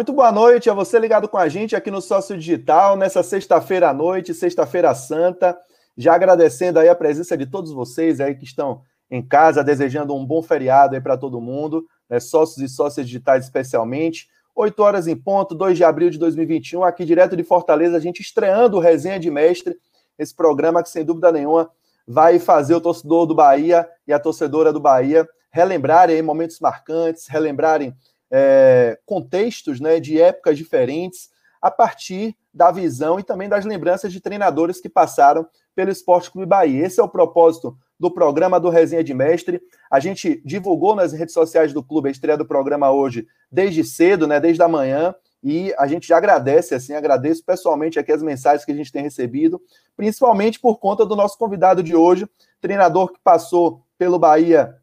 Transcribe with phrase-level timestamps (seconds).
[0.00, 3.90] Muito boa noite a você ligado com a gente aqui no Sócio Digital, nessa sexta-feira
[3.90, 5.54] à noite, sexta-feira santa.
[5.94, 10.24] Já agradecendo aí a presença de todos vocês aí que estão em casa, desejando um
[10.24, 12.18] bom feriado aí para todo mundo, né?
[12.18, 14.26] sócios e sócias digitais especialmente.
[14.56, 18.22] 8 horas em ponto, 2 de abril de 2021, aqui direto de Fortaleza, a gente
[18.22, 19.76] estreando o Resenha de Mestre,
[20.18, 21.70] esse programa que sem dúvida nenhuma
[22.08, 27.94] vai fazer o torcedor do Bahia e a torcedora do Bahia relembrarem momentos marcantes, relembrarem
[28.30, 31.30] é, contextos né, de épocas diferentes,
[31.60, 36.46] a partir da visão e também das lembranças de treinadores que passaram pelo Esporte Clube
[36.46, 36.86] Bahia.
[36.86, 39.60] Esse é o propósito do programa do Resenha de Mestre.
[39.90, 44.26] A gente divulgou nas redes sociais do clube a estreia do programa hoje desde cedo,
[44.26, 48.64] né, desde a manhã, e a gente já agradece, assim, agradeço pessoalmente aqui as mensagens
[48.64, 49.60] que a gente tem recebido,
[49.96, 52.26] principalmente por conta do nosso convidado de hoje,
[52.60, 54.74] treinador que passou pelo Bahia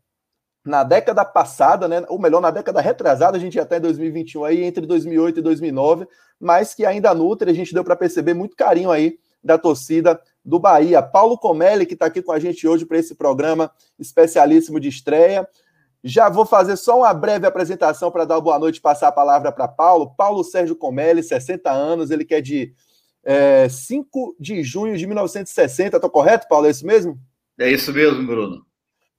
[0.67, 4.63] na década passada, né, ou melhor, na década retrasada, a gente até em 2021 aí,
[4.63, 6.07] entre 2008 e 2009,
[6.39, 10.59] mas que ainda nutre, a gente deu para perceber muito carinho aí da torcida do
[10.59, 11.01] Bahia.
[11.01, 15.47] Paulo Comelli, que está aqui com a gente hoje para esse programa especialíssimo de estreia.
[16.03, 19.51] Já vou fazer só uma breve apresentação para dar boa noite e passar a palavra
[19.51, 20.13] para Paulo.
[20.15, 22.73] Paulo Sérgio Comelli, 60 anos, ele que é de
[23.23, 26.67] é, 5 de junho de 1960, Estou correto, Paulo?
[26.67, 27.17] É isso mesmo?
[27.57, 28.65] É isso mesmo, Bruno.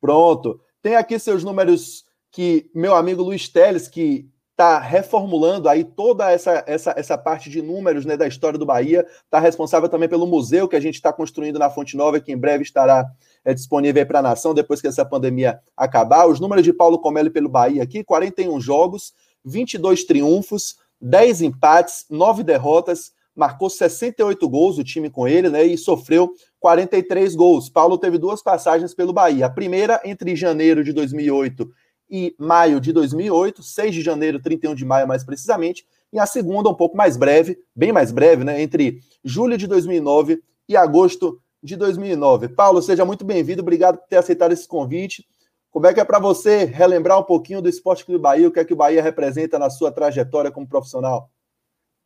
[0.00, 0.60] Pronto.
[0.82, 6.64] Tem aqui seus números que meu amigo Luiz Teles, que está reformulando aí toda essa,
[6.66, 10.66] essa, essa parte de números né, da história do Bahia, está responsável também pelo museu
[10.66, 13.08] que a gente está construindo na Fonte Nova, que em breve estará
[13.44, 16.26] é, disponível para a nação, depois que essa pandemia acabar.
[16.26, 22.42] Os números de Paulo Comelli pelo Bahia aqui, 41 jogos, 22 triunfos, 10 empates, 9
[22.42, 25.64] derrotas, marcou 68 gols o time com ele, né?
[25.64, 27.68] E sofreu 43 gols.
[27.68, 29.46] Paulo teve duas passagens pelo Bahia.
[29.46, 31.70] A primeira entre janeiro de 2008
[32.10, 36.68] e maio de 2008, 6 de janeiro, 31 de maio mais precisamente, e a segunda
[36.68, 41.76] um pouco mais breve, bem mais breve, né, entre julho de 2009 e agosto de
[41.76, 42.48] 2009.
[42.48, 45.24] Paulo, seja muito bem-vindo, obrigado por ter aceitado esse convite.
[45.70, 48.58] Como é que é para você relembrar um pouquinho do Esporte Clube Bahia, o que
[48.58, 51.30] é que o Bahia representa na sua trajetória como profissional?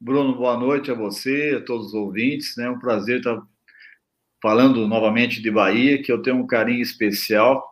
[0.04, 2.58] Bruno, boa noite a você, a todos os ouvintes.
[2.58, 2.70] É né?
[2.70, 3.40] um prazer estar
[4.42, 7.64] falando novamente de Bahia, que eu tenho um carinho especial.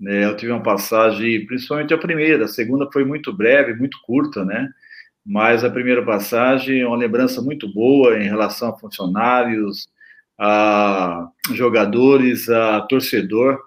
[0.00, 0.24] Né?
[0.24, 4.66] Eu tive uma passagem, principalmente a primeira, a segunda foi muito breve, muito curta, né?
[5.26, 9.86] Mas a primeira passagem é uma lembrança muito boa em relação a funcionários,
[10.38, 13.60] a jogadores, a torcedor.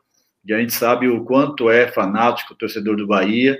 [0.43, 3.55] E a gente sabe o quanto é fanático o torcedor do Bahia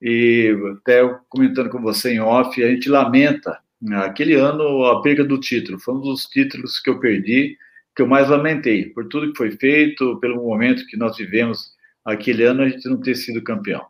[0.00, 5.24] e até comentando com você em off, a gente lamenta né, aquele ano a perda
[5.24, 5.78] do título.
[5.78, 7.56] Foi um dos títulos que eu perdi,
[7.94, 11.72] que eu mais lamentei, por tudo que foi feito, pelo momento que nós vivemos
[12.04, 13.84] aquele ano, a gente não ter sido campeão.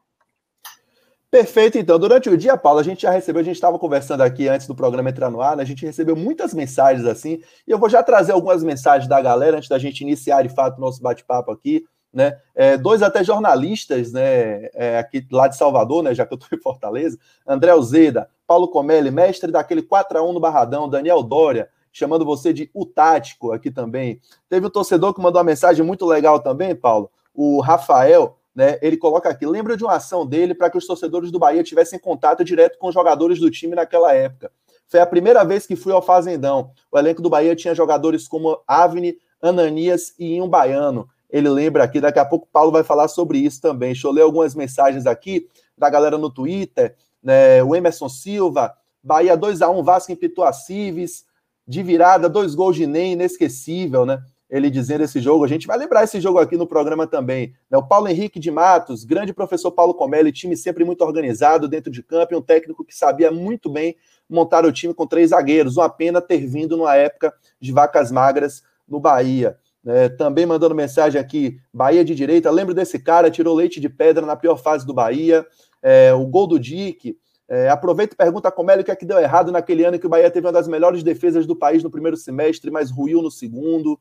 [1.30, 1.96] Perfeito, então.
[1.96, 4.74] Durante o dia, Paulo, a gente já recebeu, a gente estava conversando aqui antes do
[4.74, 5.62] programa entrar no ar, né?
[5.62, 9.58] a gente recebeu muitas mensagens assim, e eu vou já trazer algumas mensagens da galera
[9.58, 12.38] antes da gente iniciar de fato o nosso bate-papo aqui né?
[12.54, 14.66] É, dois até jornalistas, né?
[14.74, 16.14] É, aqui lá de Salvador, né?
[16.14, 20.32] Já que eu estou em Fortaleza, André Alzeda, Paulo Comelli, mestre daquele 4 a 1
[20.32, 24.20] no Barradão, Daniel Dória, chamando você de o tático aqui também.
[24.48, 28.78] Teve um torcedor que mandou uma mensagem muito legal também, Paulo, o Rafael, né?
[28.82, 31.98] Ele coloca aqui: lembra de uma ação dele para que os torcedores do Bahia tivessem
[31.98, 34.50] contato direto com os jogadores do time naquela época.
[34.88, 36.72] Foi a primeira vez que fui ao Fazendão.
[36.90, 42.00] O elenco do Bahia tinha jogadores como Avni, Ananias e um baiano ele lembra aqui.
[42.00, 43.92] Daqui a pouco o Paulo vai falar sobre isso também.
[43.92, 46.94] Deixa eu ler algumas mensagens aqui da galera no Twitter.
[47.22, 47.62] Né?
[47.62, 51.24] O Emerson Silva, Bahia 2x1, Vasco em Pituacives,
[51.66, 54.22] de virada, dois gols de Ney, inesquecível, né?
[54.50, 57.54] Ele dizendo esse jogo, a gente vai lembrar esse jogo aqui no programa também.
[57.70, 57.78] Né?
[57.78, 62.02] O Paulo Henrique de Matos, grande professor Paulo Comelli, time sempre muito organizado dentro de
[62.02, 63.94] campo, e um técnico que sabia muito bem
[64.28, 65.76] montar o time com três zagueiros.
[65.76, 69.56] Uma pena ter vindo numa época de vacas magras no Bahia.
[69.86, 74.26] É, também mandando mensagem aqui, Bahia de direita, lembro desse cara, tirou leite de pedra
[74.26, 75.46] na pior fase do Bahia,
[75.82, 77.16] é, o gol do Dick,
[77.48, 80.06] é, aproveita e pergunta como ele o que é que deu errado naquele ano que
[80.06, 83.30] o Bahia teve uma das melhores defesas do país no primeiro semestre, mas ruiu no
[83.30, 83.98] segundo.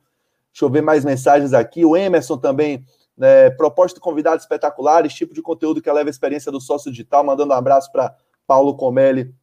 [0.52, 1.84] Deixa eu ver mais mensagens aqui.
[1.84, 2.86] O Emerson também,
[3.18, 7.24] né, proposta de convidados espetaculares, tipo de conteúdo que leva a experiência do sócio digital,
[7.24, 8.14] mandando um abraço para
[8.46, 9.34] Paulo Comelli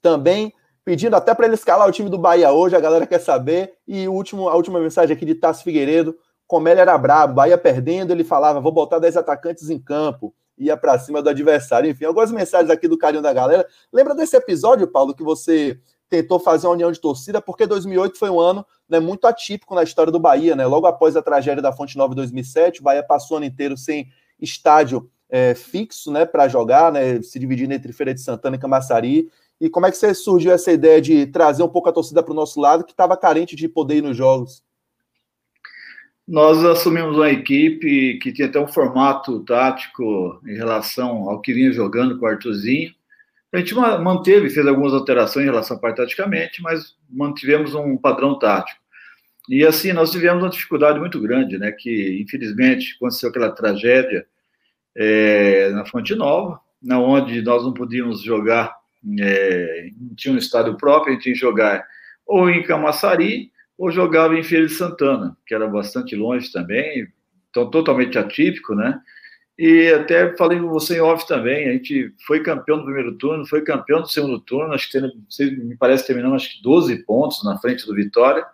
[0.00, 0.52] também
[0.86, 3.72] pedindo até para ele escalar o time do Bahia hoje, a galera quer saber.
[3.88, 6.16] E o último, a última mensagem aqui de Tassi Figueiredo,
[6.46, 10.76] como ele era brabo, Bahia perdendo, ele falava, vou botar 10 atacantes em campo, ia
[10.76, 11.90] para cima do adversário.
[11.90, 13.66] Enfim, algumas mensagens aqui do carinho da galera.
[13.92, 15.76] Lembra desse episódio, Paulo, que você
[16.08, 19.82] tentou fazer uma união de torcida, porque 2008 foi um ano né, muito atípico na
[19.82, 20.66] história do Bahia, né?
[20.66, 23.76] Logo após a tragédia da Fonte Nova em 2007, o Bahia passou o ano inteiro
[23.76, 24.06] sem
[24.40, 29.28] estádio é, fixo né, para jogar, né, se dividindo entre Feira de Santana e Camaçari.
[29.60, 32.36] E como é que surgiu essa ideia de trazer um pouco a torcida para o
[32.36, 34.62] nosso lado, que estava carente de poder nos jogos?
[36.28, 41.72] Nós assumimos uma equipe que tinha até um formato tático em relação ao que vinha
[41.72, 42.92] jogando com o Arthurzinho.
[43.52, 48.38] A gente manteve, fez algumas alterações em relação a parte taticamente, mas mantivemos um padrão
[48.38, 48.80] tático.
[49.48, 51.70] E assim, nós tivemos uma dificuldade muito grande, né?
[51.70, 54.26] Que infelizmente aconteceu aquela tragédia
[54.96, 58.74] é, na Fonte Nova, na onde nós não podíamos jogar,
[59.20, 61.84] é, tinha um estádio próprio, a gente que jogar
[62.26, 67.06] ou em Camaçari ou jogava em Feira de Santana, que era bastante longe também,
[67.50, 68.98] então totalmente atípico, né?
[69.58, 73.46] E até falei com você em off também, a gente foi campeão do primeiro turno,
[73.46, 77.42] foi campeão do segundo turno, acho que me parece que terminamos acho que 12 pontos
[77.42, 78.44] na frente do Vitória,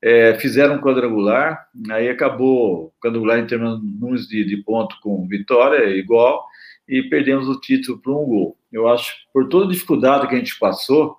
[0.00, 5.84] é, fizeram um quadrangular, aí acabou o quadrangular em termos de, de ponto com vitória,
[5.96, 6.46] igual,
[6.88, 8.57] e perdemos o título por um gol.
[8.72, 11.16] Eu acho, por toda a dificuldade que a gente passou,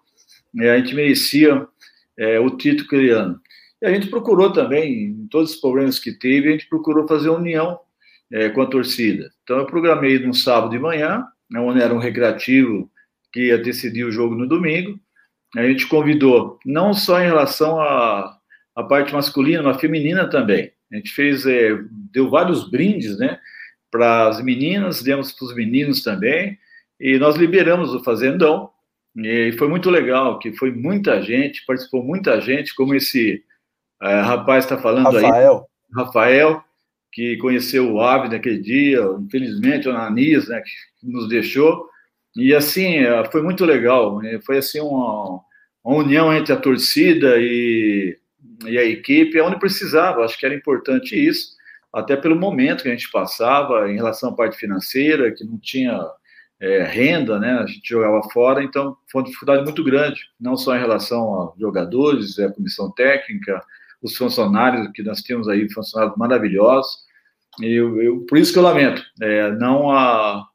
[0.60, 1.68] é, a gente merecia
[2.18, 3.40] é, o título ano.
[3.82, 7.30] E a gente procurou também, em todos os problemas que teve, a gente procurou fazer
[7.30, 7.80] união
[8.32, 9.30] é, com a torcida.
[9.44, 12.92] Então, eu programei num sábado de manhã, né, onde era um recreativo
[13.32, 15.00] que ia decidir o jogo no domingo.
[15.56, 18.40] A gente convidou, não só em relação a
[18.80, 20.72] a parte masculina, mas feminina também.
[20.92, 21.78] A gente fez, é,
[22.12, 23.38] deu vários brindes, né,
[23.92, 26.58] para as meninas, demos para os meninos também,
[27.00, 28.70] e nós liberamos o Fazendão,
[29.16, 33.44] e foi muito legal, que foi muita gente, participou muita gente, como esse
[34.02, 35.58] é, rapaz está falando Rafael.
[35.58, 36.64] aí, Rafael,
[37.12, 41.88] que conheceu o Ave naquele dia, infelizmente o Ananis, né, que nos deixou,
[42.36, 45.42] e assim, é, foi muito legal, né, foi assim uma,
[45.84, 48.18] uma união entre a torcida e
[48.66, 50.24] e a equipe é onde precisava.
[50.24, 51.56] Acho que era importante isso,
[51.94, 56.00] até pelo momento que a gente passava em relação à parte financeira, que não tinha
[56.62, 57.54] é, renda, né?
[57.60, 61.54] A gente jogava fora, então foi uma dificuldade muito grande, não só em relação a
[61.60, 63.62] jogadores, a comissão técnica,
[64.02, 66.92] os funcionários que nós tínhamos aí, funcionários maravilhosos.
[67.62, 70.46] E eu, eu por isso que eu lamento, é, não a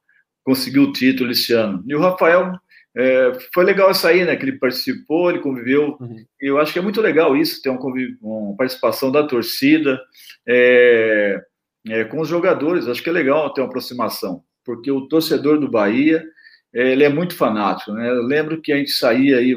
[0.44, 1.82] conseguir o título esse ano.
[1.86, 2.52] E o Rafael
[2.96, 4.36] é, foi legal isso aí, né?
[4.36, 5.96] Que ele participou, ele conviveu.
[6.00, 6.24] Uhum.
[6.40, 7.78] Eu acho que é muito legal isso, ter um
[8.22, 10.00] uma participação da torcida
[10.46, 11.42] é,
[11.88, 12.86] é, com os jogadores.
[12.86, 16.24] Acho que é legal ter uma aproximação, porque o torcedor do Bahia
[16.72, 17.92] é, ele é muito fanático.
[17.92, 18.08] Né?
[18.08, 19.56] Eu lembro que a gente saía aí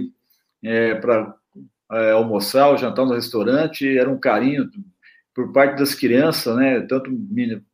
[0.63, 1.33] é, para
[1.91, 4.69] é, almoçar ou jantar no restaurante, era um carinho
[5.33, 6.81] por parte das crianças, né?
[6.81, 7.11] Tanto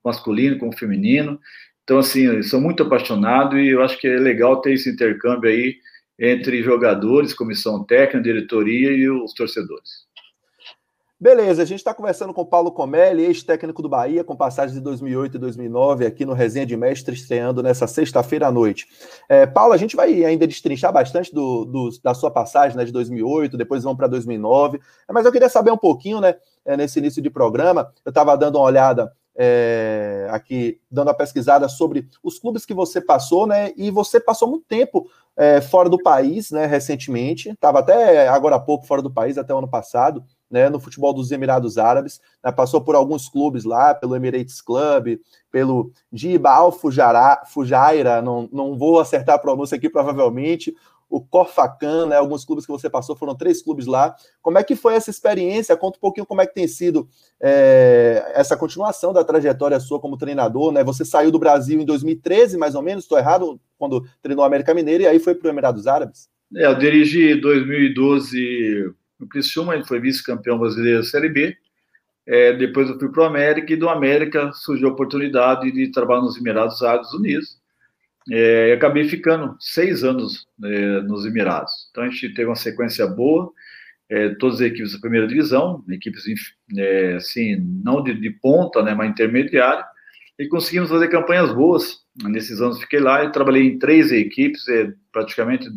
[0.04, 1.40] masculino como feminino.
[1.84, 5.78] Então, assim, sou muito apaixonado e eu acho que é legal ter esse intercâmbio aí
[6.20, 10.06] entre jogadores, comissão técnica, diretoria e os torcedores.
[11.24, 15.38] Beleza, a gente está conversando com Paulo Comelli, ex-técnico do Bahia, com passagens de 2008
[15.38, 18.90] e 2009, aqui no Resenha de Mestre, estreando nessa sexta-feira à noite.
[19.30, 22.92] É, Paulo, a gente vai ainda destrinchar bastante do, do da sua passagem né, de
[22.92, 24.82] 2008, depois vamos para 2009,
[25.14, 26.36] mas eu queria saber um pouquinho, né,
[26.66, 31.68] é, nesse início de programa, eu estava dando uma olhada é, aqui dando a pesquisada
[31.68, 33.72] sobre os clubes que você passou, né?
[33.76, 36.66] E você passou muito tempo é, fora do país, né?
[36.66, 40.70] Recentemente, estava até agora há pouco fora do país, até o ano passado, né?
[40.70, 45.20] No futebol dos Emirados Árabes, né, passou por alguns clubes lá, pelo Emirates Club,
[45.52, 50.76] pelo Jibal Fujaira, não, não vou acertar a pronúncia aqui provavelmente,
[51.10, 52.18] o Corfacan, né?
[52.18, 54.16] Alguns clubes que você passou, foram três clubes lá.
[54.42, 55.76] Como é que foi essa experiência?
[55.76, 57.08] Conta um pouquinho como é que tem sido
[57.42, 60.84] é, essa continuação da trajetória sua como treinador, né?
[60.84, 64.74] Você saiu do Brasil em 2013, mais ou menos, estou errado, quando treinou a América
[64.74, 66.30] Mineira e aí foi para o Emirados Árabes?
[66.56, 68.94] É, eu dirigi em 2012
[69.24, 71.58] no Criciúma, ele foi vice-campeão brasileiro da Série B.
[72.26, 76.22] É, depois eu fui para o América e do América surgiu a oportunidade de trabalhar
[76.22, 77.62] nos Emirados Árabes Unidos
[78.32, 81.72] é, eu acabei ficando seis anos é, nos Emirados.
[81.92, 83.52] Então a gente teve uma sequência boa,
[84.10, 86.24] é, todas as equipes da primeira divisão, equipes
[86.78, 89.84] é, assim, não de, de, ponta, né, mas intermediária,
[90.40, 92.04] e conseguimos fazer campanhas boas.
[92.24, 95.68] Nesses anos fiquei lá e trabalhei em três equipes, é, praticamente,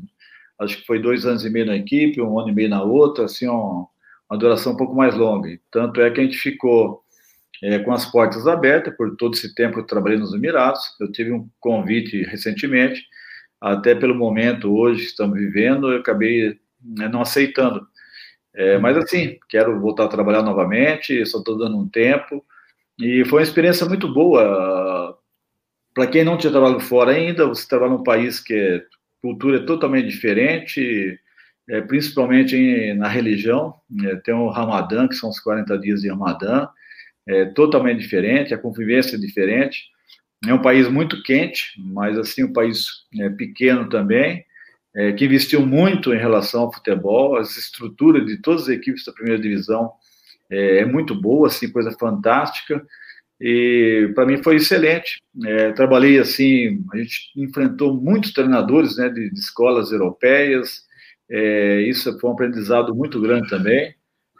[0.58, 3.24] acho que foi dois anos e meio na equipe, um ano e meio na outra,
[3.24, 3.86] assim, uma,
[4.30, 5.58] uma duração um pouco mais longa.
[5.70, 7.02] Tanto é que a gente ficou
[7.62, 10.80] é, com as portas abertas, por todo esse tempo que eu trabalhei nos Emirados.
[11.00, 13.04] Eu tive um convite recentemente,
[13.60, 17.86] até pelo momento hoje estamos vivendo, eu acabei né, não aceitando.
[18.54, 22.44] É, mas assim, quero voltar a trabalhar novamente, só estou dando um tempo.
[22.98, 25.18] E foi uma experiência muito boa.
[25.94, 28.80] Para quem não tinha trabalhado fora ainda, você trabalha num país que a
[29.20, 31.18] cultura é totalmente diferente,
[31.68, 33.74] é, principalmente em, na religião.
[34.04, 36.68] É, tem o Ramadã, que são os 40 dias de Ramadã,
[37.26, 39.84] é totalmente diferente, a convivência é diferente.
[40.46, 42.86] É um país muito quente, mas assim um país
[43.18, 44.44] é, pequeno também,
[44.94, 47.36] é, que investiu muito em relação ao futebol.
[47.36, 49.92] As estruturas de todas as equipes da primeira divisão
[50.50, 52.86] é, é muito boa, assim, coisa fantástica.
[53.40, 55.22] E para mim foi excelente.
[55.44, 60.84] É, trabalhei assim, a gente enfrentou muitos treinadores né, de, de escolas europeias.
[61.28, 63.94] É, isso foi um aprendizado muito grande também.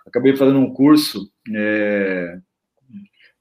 [0.07, 2.39] Acabei fazendo um curso é,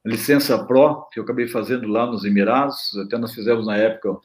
[0.06, 4.16] licença Pro, que eu acabei fazendo lá nos Emirados, até nós fizemos na época,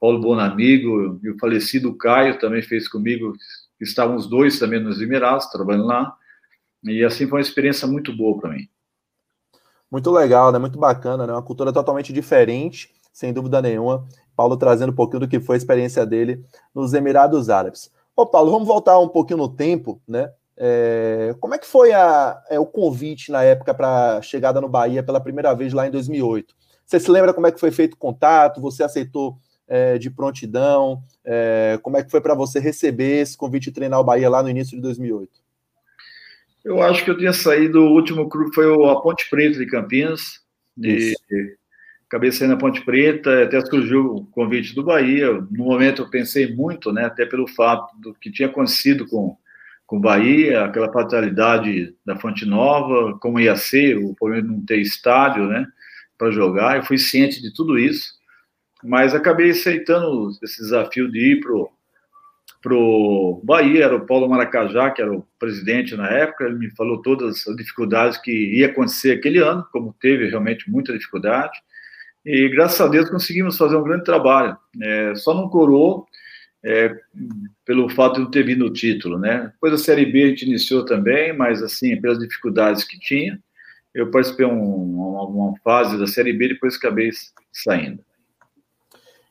[0.00, 3.34] Paulo Bonamigo e o falecido Caio também fez comigo,
[3.78, 6.16] estavam os dois também nos Emirados, trabalhando lá,
[6.84, 8.68] e assim foi uma experiência muito boa para mim.
[9.90, 10.58] Muito legal, né?
[10.58, 11.32] Muito bacana, né?
[11.32, 14.06] Uma cultura totalmente diferente, sem dúvida nenhuma.
[14.36, 17.90] Paulo trazendo um pouquinho do que foi a experiência dele nos Emirados Árabes.
[18.14, 20.30] Ô, Paulo, vamos voltar um pouquinho no tempo, né?
[20.56, 25.02] É, como é que foi a, é, o convite na época para chegada no Bahia
[25.04, 26.54] pela primeira vez lá em 2008?
[26.84, 28.60] Você se lembra como é que foi feito o contato?
[28.60, 31.02] Você aceitou é, de prontidão?
[31.24, 34.42] É, como é que foi para você receber esse convite de treinar o Bahia lá
[34.42, 35.30] no início de 2008?
[36.64, 40.40] Eu acho que eu tinha saído, o último clube foi a Ponte Preta de Campinas,
[40.76, 41.14] e
[42.06, 45.32] acabei saindo a Ponte Preta, até surgiu o convite do Bahia.
[45.50, 49.36] No momento eu pensei muito, né, até pelo fato do que tinha acontecido com
[49.88, 54.60] com o Bahia, aquela fatalidade da Fonte Nova, como ia ser, o problema de não
[54.66, 55.66] ter estádio, né,
[56.18, 56.76] para jogar.
[56.76, 58.12] Eu fui ciente de tudo isso,
[58.84, 61.70] mas acabei aceitando esse desafio de ir pro
[62.60, 67.00] pro Bahia, era o Paulo Maracajá, que era o presidente na época, ele me falou
[67.00, 71.56] todas as dificuldades que ia acontecer aquele ano, como teve realmente muita dificuldade,
[72.24, 74.56] e graças a Deus conseguimos fazer um grande trabalho.
[74.82, 76.06] É, só não coroou
[76.62, 76.94] é,
[77.64, 79.50] pelo fato de não ter vindo o título, né?
[79.52, 83.40] Depois a Série B a gente iniciou também, mas assim, pelas dificuldades que tinha,
[83.94, 87.10] eu participei um, uma, uma fase da Série B, depois acabei
[87.52, 88.04] saindo.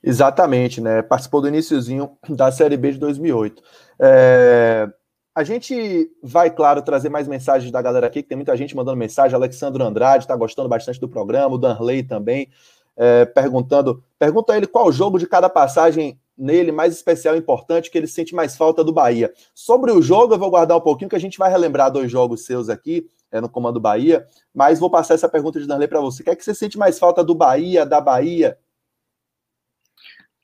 [0.04, 1.02] Exatamente, né?
[1.02, 3.62] Participou do iníciozinho da Série B de 2008.
[4.00, 4.90] É...
[5.36, 8.98] A gente vai, claro, trazer mais mensagens da galera aqui, que tem muita gente mandando
[8.98, 9.36] mensagem.
[9.36, 12.50] Alexandre Andrade está gostando bastante do programa, o Danley também,
[12.96, 14.04] é, perguntando.
[14.18, 18.08] Pergunta a ele qual jogo de cada passagem nele mais especial e importante que ele
[18.08, 19.32] sente mais falta do Bahia.
[19.54, 22.44] Sobre o jogo, eu vou guardar um pouquinho, que a gente vai relembrar dois jogos
[22.44, 26.22] seus aqui é, no Comando Bahia, mas vou passar essa pergunta de Danley para você.
[26.22, 28.58] O que é que você sente mais falta do Bahia, da Bahia?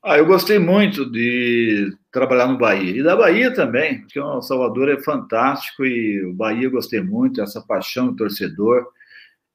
[0.03, 2.97] Ah, eu gostei muito de trabalhar no Bahia.
[2.97, 7.41] E da Bahia também, porque o Salvador é fantástico e o Bahia eu gostei muito,
[7.41, 8.85] essa paixão do torcedor.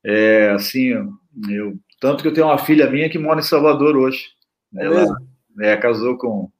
[0.02, 0.88] É, assim,
[1.50, 4.24] eu, tanto que eu tenho uma filha minha que mora em Salvador hoje.
[4.74, 5.18] É Ela,
[5.60, 6.50] é, casou com,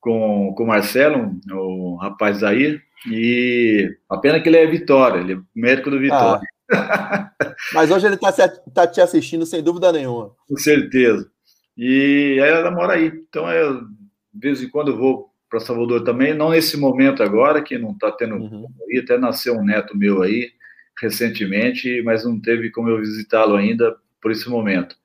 [0.00, 2.78] com, com o Marcelo, o rapaz aí,
[3.10, 6.46] e a pena que ele é Vitória, ele é médico do Vitória.
[6.70, 7.30] Ah.
[7.72, 10.34] Mas hoje ele está tá te assistindo sem dúvida nenhuma.
[10.46, 11.30] Com certeza.
[11.78, 13.06] E aí ela mora aí.
[13.06, 13.88] Então, eu, de
[14.34, 18.10] vez em quando eu vou para Salvador também, não nesse momento agora, que não está
[18.10, 18.34] tendo.
[18.34, 18.66] Uhum.
[19.00, 20.50] Até nasceu um neto meu aí
[21.00, 24.96] recentemente, mas não teve como eu visitá-lo ainda por esse momento.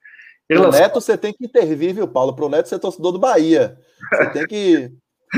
[0.48, 2.36] Pro Neto você tem que intervir, viu, Paulo?
[2.36, 3.78] Pro Neto você é torcedor do Bahia.
[4.10, 4.92] Você tem que,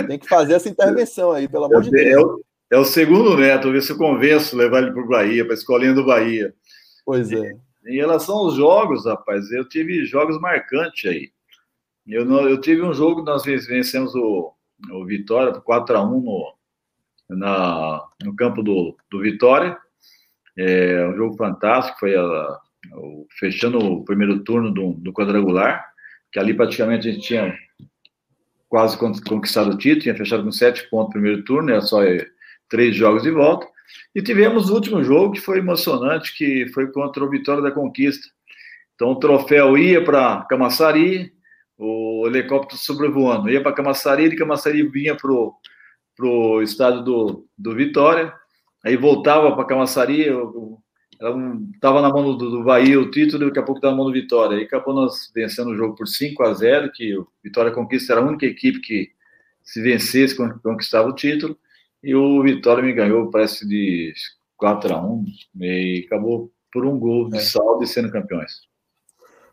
[0.08, 2.08] tem que fazer essa intervenção aí, pelo amor de Deus.
[2.08, 5.44] É o, é o segundo Neto, ver se eu convenço levar ele para o Bahia,
[5.44, 6.54] para a escolinha do Bahia.
[7.06, 7.54] Pois é.
[7.88, 11.32] Em relação aos jogos, rapaz, eu tive jogos marcantes aí.
[12.08, 14.54] Eu, eu tive um jogo, nós vencemos o,
[14.92, 16.56] o Vitória por 4x1 no,
[17.30, 19.78] na, no campo do, do Vitória.
[20.58, 22.60] É um jogo fantástico, foi a,
[23.40, 25.86] fechando o primeiro turno do, do quadrangular,
[26.32, 27.58] que ali praticamente a gente tinha
[28.70, 32.26] quase conquistado o título, tinha fechado com sete pontos no primeiro turno, era só eh,
[32.70, 33.68] três jogos de volta.
[34.14, 38.28] E tivemos o último jogo que foi emocionante, que foi contra o Vitória da Conquista.
[38.96, 41.34] Então o troféu ia para Camaçari,
[41.78, 48.34] o helicóptero sobrevoando, ia para Camaçari, de Camaçari vinha para o estádio do, do Vitória,
[48.84, 50.28] aí voltava para Camaçari,
[51.74, 54.06] estava na mão do, do Bahia o título e daqui a pouco estava na mão
[54.06, 54.56] do Vitória.
[54.56, 58.22] E acabou nós vencendo o jogo por 5 a 0 que o Vitória Conquista era
[58.22, 59.12] a única equipe que
[59.64, 61.58] se vencesse conquistava o título.
[62.06, 64.14] E o Vitória me ganhou, parece, de
[64.58, 65.26] 4 a 1
[65.60, 67.42] e acabou por um gol de é.
[67.42, 68.62] saldo e sendo campeões.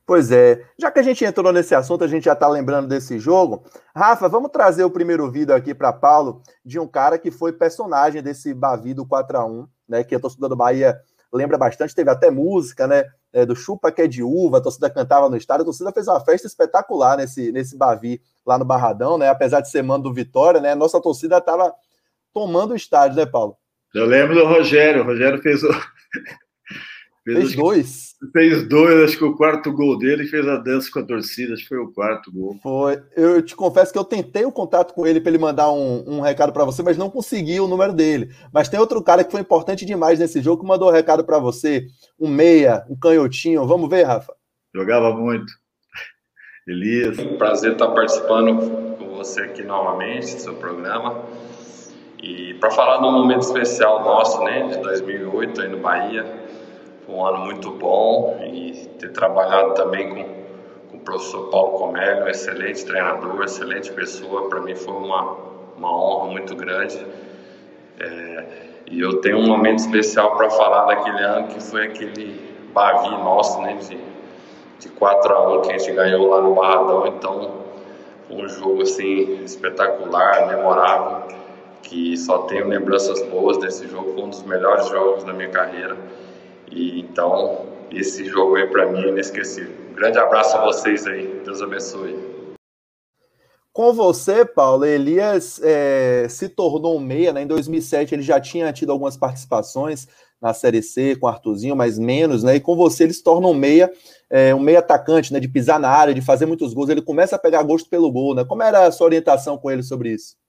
[0.04, 3.18] Pois é, já que a gente entrou nesse assunto, a gente já está lembrando desse
[3.18, 3.64] jogo.
[3.96, 8.22] Rafa, vamos trazer o primeiro vídeo aqui para Paulo de um cara que foi personagem
[8.22, 10.04] desse Bavi do 4 a 1 né?
[10.04, 11.00] Que a torcida do Bahia
[11.32, 13.04] lembra bastante, teve até música, né?
[13.32, 16.06] É, do Chupa que é de uva, a torcida cantava no estádio, a torcida fez
[16.06, 19.30] uma festa espetacular nesse, nesse Bavi lá no Barradão, né?
[19.30, 20.74] Apesar de ser mando do Vitória, né?
[20.74, 21.72] Nossa torcida estava
[22.32, 23.56] tomando o estádio, né, Paulo?
[23.94, 25.68] Eu lembro do Rogério, o Rogério fez o.
[27.24, 28.14] Fez, fez dois.
[28.32, 31.62] Fez dois, acho que o quarto gol dele fez a dança com a torcida, acho
[31.62, 32.58] que foi o quarto gol.
[32.60, 33.00] Foi.
[33.16, 36.20] Eu te confesso que eu tentei o contato com ele para ele mandar um, um
[36.20, 38.34] recado para você, mas não consegui o número dele.
[38.52, 41.38] Mas tem outro cara que foi importante demais nesse jogo que mandou um recado para
[41.38, 41.86] você,
[42.18, 43.64] um meia, um canhotinho.
[43.68, 44.34] Vamos ver, Rafa?
[44.74, 45.52] Jogava muito.
[46.66, 47.16] Elias.
[47.38, 51.24] Prazer estar participando com você aqui novamente do seu programa.
[52.22, 56.24] E para falar de um momento especial nosso, né, de 2008 aí no Bahia
[57.04, 60.24] foi um ano muito bom e ter trabalhado também com,
[60.88, 65.36] com o professor Paulo Comélio, um excelente treinador, excelente pessoa, para mim foi uma,
[65.76, 67.04] uma honra muito grande.
[67.98, 68.44] É,
[68.88, 73.60] e eu tenho um momento especial para falar daquele ano que foi aquele Bavi nosso,
[73.62, 73.98] né, de,
[74.78, 77.04] de 4 a 1 que a gente ganhou lá no Barradão.
[77.08, 77.62] Então,
[78.30, 81.41] um jogo assim espetacular, memorável,
[81.92, 84.14] que só tenho lembranças boas desse jogo.
[84.14, 85.94] Foi um dos melhores jogos da minha carreira.
[86.70, 89.74] E então, esse jogo aí para mim é inesquecível.
[89.90, 91.42] Um grande abraço a vocês aí.
[91.44, 92.32] Deus abençoe.
[93.74, 97.42] Com você, Paulo, Elias é, se tornou um meia, né?
[97.42, 100.08] Em 2007 ele já tinha tido algumas participações
[100.40, 102.56] na Série C com o Arthurzinho, mas menos, né?
[102.56, 103.90] E com você ele se torna um meia,
[104.30, 105.40] é, um meia atacante, né?
[105.40, 106.88] De pisar na área, de fazer muitos gols.
[106.88, 108.44] Ele começa a pegar gosto pelo gol, né?
[108.44, 110.41] Como era a sua orientação com ele sobre isso?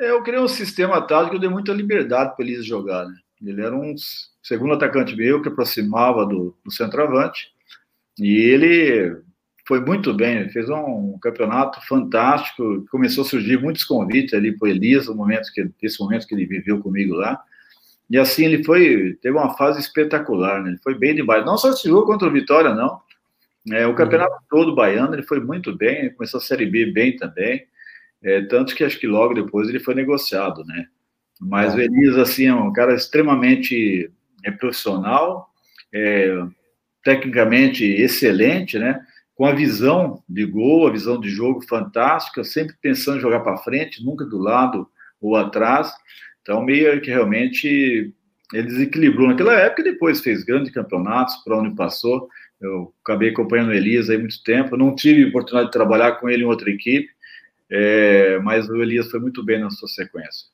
[0.00, 3.14] É, eu criei um sistema tático que eu dei muita liberdade para ele jogar, né?
[3.44, 3.94] Ele era um
[4.42, 7.52] segundo atacante meu que aproximava do, do centroavante
[8.18, 9.16] e ele
[9.66, 14.66] foi muito bem, fez um, um, campeonato fantástico, começou a surgir muitos convites ali para
[14.66, 17.40] o Elias, no momento que, esse momento que ele viveu comigo lá,
[18.08, 20.70] e assim ele foi, teve uma fase espetacular, né?
[20.70, 22.98] ele foi bem demais, não só esse jogo contra o Vitória, não,
[23.70, 24.40] é, o campeonato uhum.
[24.48, 27.66] todo baiano, ele foi muito bem, começou a Série B bem também,
[28.22, 30.86] é, tanto que acho que logo depois ele foi negociado, né,
[31.40, 34.10] mas o Elias, assim, é um cara extremamente
[34.44, 35.48] é, profissional,
[35.92, 36.36] é,
[37.04, 39.00] tecnicamente excelente, né?
[39.34, 43.58] Com a visão de gol, a visão de jogo fantástica, sempre pensando em jogar para
[43.58, 44.88] frente, nunca do lado
[45.20, 45.92] ou atrás.
[46.42, 48.12] Então, meio que realmente
[48.52, 52.28] ele desequilibrou naquela época e depois fez grandes campeonatos para onde passou.
[52.60, 56.42] Eu acabei acompanhando o Elias aí muito tempo, não tive oportunidade de trabalhar com ele
[56.42, 57.08] em outra equipe,
[57.70, 60.46] é, mas o Elias foi muito bem na sua sequência.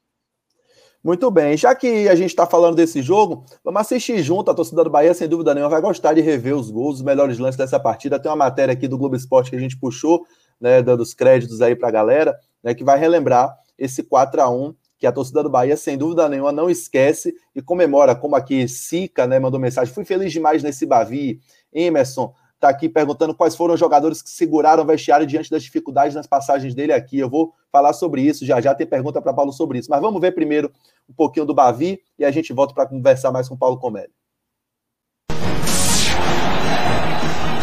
[1.03, 4.51] Muito bem, já que a gente está falando desse jogo, vamos assistir junto.
[4.51, 7.39] A torcida do Bahia, sem dúvida nenhuma, vai gostar de rever os gols, os melhores
[7.39, 8.19] lances dessa partida.
[8.19, 10.25] Tem uma matéria aqui do Globo Esporte que a gente puxou,
[10.59, 14.49] né, dando os créditos aí para a galera, né, que vai relembrar esse 4 a
[14.49, 18.67] 1 que a torcida do Bahia, sem dúvida nenhuma, não esquece e comemora, como aqui
[18.67, 19.93] Sica né, mandou mensagem.
[19.93, 21.39] Fui feliz demais nesse Bavi.
[21.71, 22.33] Emerson,
[22.65, 26.27] está aqui perguntando quais foram os jogadores que seguraram o vestiário diante das dificuldades nas
[26.27, 27.19] passagens dele aqui.
[27.19, 29.91] Eu vou falar sobre isso já já, tem pergunta para Paulo sobre isso.
[29.91, 30.73] Mas vamos ver primeiro
[31.09, 34.11] um pouquinho do Bavi e a gente volta para conversar mais com Paulo Comelli.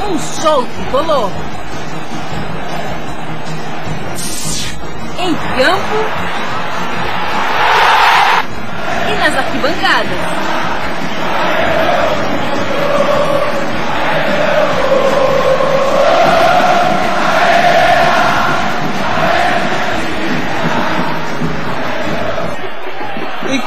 [0.08, 1.30] Um show tricolor.
[5.20, 6.32] Em campo
[9.08, 10.51] e nas arquibancadas.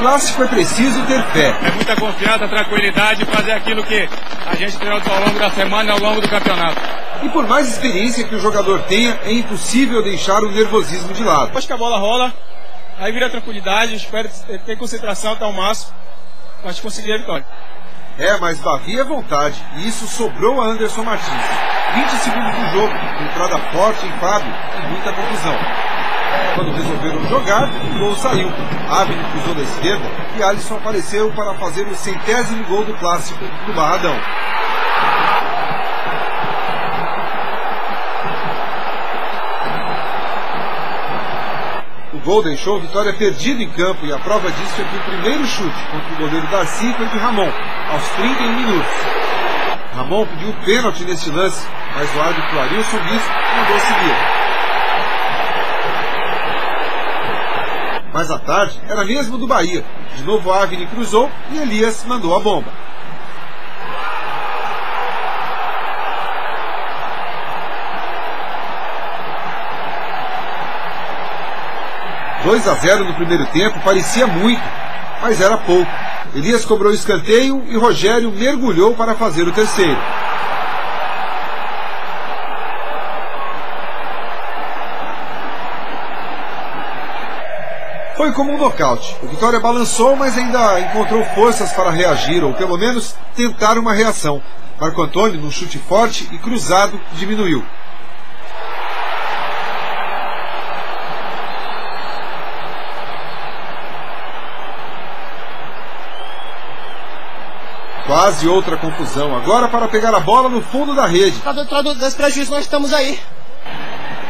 [0.04, 1.48] Clássico é preciso ter fé.
[1.66, 4.06] É muita confiança, tranquilidade e fazer aquilo que
[4.46, 6.78] a gente treinou ao longo da semana e ao longo do campeonato.
[7.22, 11.46] E por mais experiência que o jogador tenha, é impossível deixar o nervosismo de lado.
[11.46, 12.34] Depois que a bola rola,
[12.98, 14.28] aí vira tranquilidade, espero
[14.66, 15.94] ter concentração até o máximo,
[16.62, 17.46] mas conseguir a vitória.
[18.18, 21.32] É, mas Bavi é vontade, e isso sobrou a Anderson Martins.
[21.94, 25.56] 20 segundos do jogo, entrada forte em Fábio e muita confusão.
[26.54, 28.48] Quando resolveram jogar, o gol saiu.
[28.88, 30.04] Avni cruzou da esquerda
[30.36, 34.16] e Alisson apareceu para fazer o centésimo gol do clássico do Barradão.
[42.12, 45.44] O gol deixou Vitória perdido em campo e a prova disso é que o primeiro
[45.44, 47.50] chute contra o goleiro Darcy foi de Ramon,
[47.90, 48.92] aos 31 minutos.
[49.96, 54.43] Ramon pediu pênalti nesse lance, mas o árbitro Arilson Bispo mandou seguir.
[58.24, 59.84] Mas a tarde era mesmo do Bahia.
[60.16, 62.72] De novo Avni cruzou e Elias mandou a bomba.
[72.44, 74.62] Dois a 0 no primeiro tempo parecia muito,
[75.20, 75.90] mas era pouco.
[76.34, 80.00] Elias cobrou o escanteio e Rogério mergulhou para fazer o terceiro.
[88.24, 89.14] Foi como um nocaute.
[89.22, 94.42] O Vitória balançou, mas ainda encontrou forças para reagir, ou pelo menos tentar uma reação.
[94.80, 97.62] Marco Antônio, num chute forte e cruzado, diminuiu.
[108.06, 109.36] Quase outra confusão.
[109.36, 111.40] Agora para pegar a bola no fundo da rede.
[111.40, 113.20] Tá dentro desse prejuízo, nós estamos aí.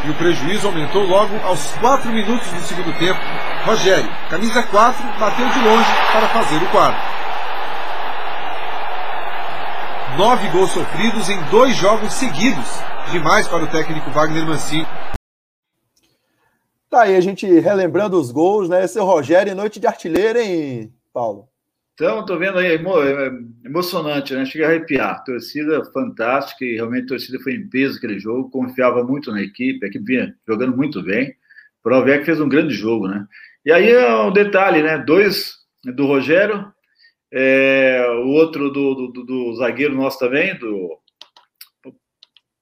[0.06, 3.18] E o prejuízo aumentou logo aos 4 minutos do segundo tempo.
[3.64, 7.14] Rogério, camisa 4, bateu de longe para fazer o quarto.
[10.18, 12.66] Nove gols sofridos em dois jogos seguidos.
[13.10, 14.86] Demais para o técnico Wagner Mancini.
[16.90, 18.86] Tá aí a gente relembrando os gols, né?
[18.86, 21.48] Seu Rogério, noite de artilheiro, hein, Paulo?
[21.94, 22.80] Então, tô vendo aí, é
[23.64, 24.44] emocionante, né?
[24.44, 25.22] Chega a arrepiar.
[25.22, 29.84] Torcida fantástica e realmente a torcida foi em peso aquele jogo, confiava muito na equipe,
[29.84, 31.32] a equipe vinha jogando muito bem.
[31.84, 33.26] Provec fez um grande jogo, né?
[33.64, 34.98] E aí é um detalhe, né?
[34.98, 35.54] Dois
[35.84, 36.72] do Rogério,
[37.32, 40.98] é, o outro do, do, do, zagueiro nosso também, do.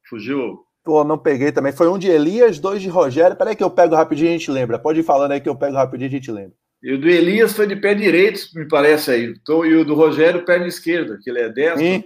[0.08, 0.64] Fugiu.
[0.84, 1.72] Pô, não peguei também.
[1.72, 3.36] Foi um de Elias, dois de Rogério.
[3.36, 4.78] Peraí que eu pego rapidinho e a gente lembra.
[4.78, 6.61] Pode ir falando aí que eu pego rapidinho e a gente lembra.
[6.82, 9.34] E o do Elias foi de pé direito, me parece aí.
[9.48, 11.80] E o do Rogério, perna esquerda, que ele é destro.
[11.80, 12.04] Sim.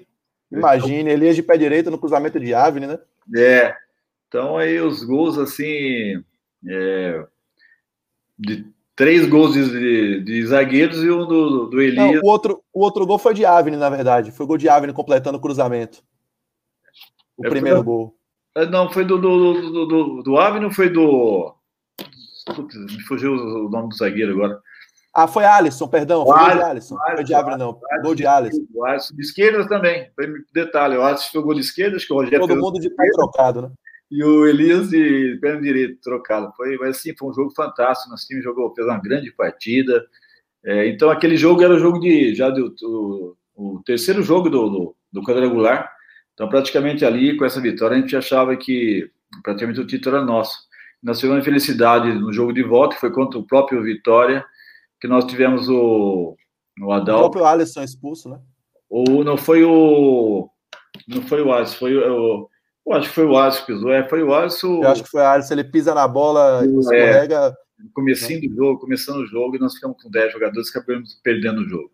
[0.52, 2.98] Imagine, Elias de pé direito no cruzamento de Avni, né?
[3.34, 3.74] É.
[4.28, 6.22] Então aí os gols assim.
[6.68, 7.24] É,
[8.38, 12.14] de três gols de, de, zagueiros e um do, do Elias.
[12.14, 14.32] Não, o, outro, o outro gol foi de Avni, na verdade.
[14.32, 16.02] Foi gol de Avni completando o cruzamento.
[17.36, 18.16] O é, primeiro gol.
[18.56, 21.54] É, não, foi do, do, do, do, do Avni ou foi do.
[22.56, 24.60] Putz, me fugiu o nome do zagueiro agora.
[25.14, 26.26] Ah, foi Alisson, perdão.
[26.26, 26.96] Foi gol de Alisson.
[27.14, 27.80] Foi de Avni, não.
[28.02, 28.66] Gol de Alisson.
[28.74, 30.10] O Alisson de esquerda também.
[30.14, 30.96] Foi detalhe.
[30.96, 32.40] O Alisson foi gol de esquerda, acho que o Rogério.
[32.40, 33.70] Todo mundo de pé trocado, né?
[34.10, 36.52] E o Elias de perna direito trocado.
[36.56, 38.10] Foi, mas assim, foi um jogo fantástico.
[38.10, 40.04] Nosso time jogou, fez uma grande partida.
[40.64, 42.34] É, então, aquele jogo era o jogo de.
[42.34, 45.90] Já do, do o terceiro jogo do, do, do quadrangular.
[46.34, 49.10] Então, praticamente ali, com essa vitória, a gente achava que
[49.42, 50.65] praticamente o título era nosso.
[51.06, 54.44] Nós tivemos a felicidade no jogo de volta, que foi contra o próprio Vitória,
[55.00, 56.36] que nós tivemos o,
[56.82, 57.18] o Adal.
[57.18, 58.40] O próprio Alisson expulso, né?
[58.90, 60.50] Ou não foi o.
[61.06, 62.50] Não foi o Alisson, foi o.
[62.84, 63.92] Eu acho que foi o Alisson que pisou.
[63.92, 64.82] É, foi o Alisson.
[64.82, 67.56] Eu acho que foi o Alisson, ele pisa na bola, é, escorrega.
[67.94, 71.60] Comecinho do jogo, começando o jogo, e nós ficamos com 10 jogadores que acabamos perdendo
[71.60, 71.92] o jogo.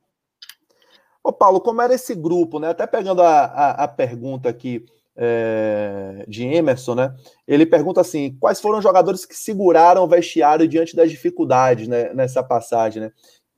[1.23, 2.71] Ô, Paulo, como era esse grupo, né?
[2.71, 7.15] Até pegando a, a, a pergunta aqui é, de Emerson, né?
[7.47, 12.13] Ele pergunta assim: quais foram os jogadores que seguraram o vestiário diante das dificuldades né,
[12.15, 13.13] nessa passagem, né?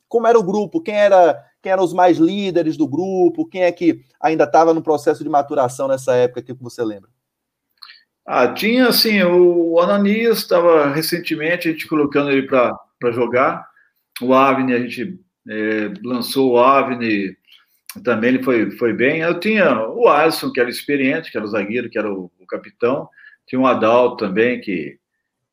[0.08, 0.80] Como era o grupo?
[0.80, 3.48] Quem era quem eram os mais líderes do grupo?
[3.48, 7.08] Quem é que ainda estava no processo de maturação nessa época que você lembra?
[8.26, 13.66] Ah, tinha assim, o Ananias estava recentemente a gente colocando ele para jogar.
[14.20, 17.36] O Avni, a gente é, lançou o Avni
[18.02, 19.20] também ele foi, foi bem.
[19.20, 22.46] Eu tinha o Alisson, que era experiente, que era o zagueiro, que era o, o
[22.46, 23.08] capitão.
[23.46, 24.98] Tinha o Adalto também, que,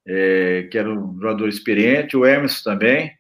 [0.08, 2.17] é, que era um jogador experiente.
[2.17, 3.12] O Emerson também.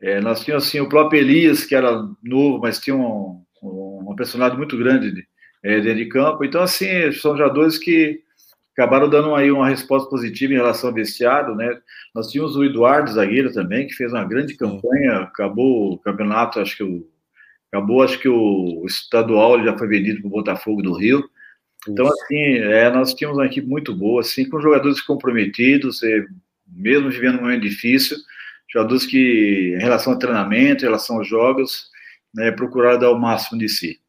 [0.00, 1.92] É, nós tínhamos assim, o próprio Elias, que era
[2.22, 5.26] novo, mas tinha um, um, uma personalidade muito grande de,
[5.62, 6.44] é, dentro de campo.
[6.44, 8.22] Então, assim, são jogadores que
[8.76, 11.76] acabaram dando aí uma resposta positiva em relação ao vestiário, né?
[12.14, 16.76] Nós tínhamos o Eduardo Zagueiro também, que fez uma grande campanha, acabou o campeonato, acho
[16.76, 17.04] que o
[17.72, 21.28] Acabou, acho que o estadual já foi vendido para o Botafogo do Rio.
[21.88, 22.14] Então, Isso.
[22.24, 26.24] assim, é, nós tínhamos uma equipe muito boa, assim, com jogadores comprometidos, é,
[26.66, 28.16] mesmo vivendo um momento difícil,
[28.70, 31.90] jogadores que, em relação ao treinamento, em relação aos jogos,
[32.34, 34.00] né, procuraram dar o máximo de si.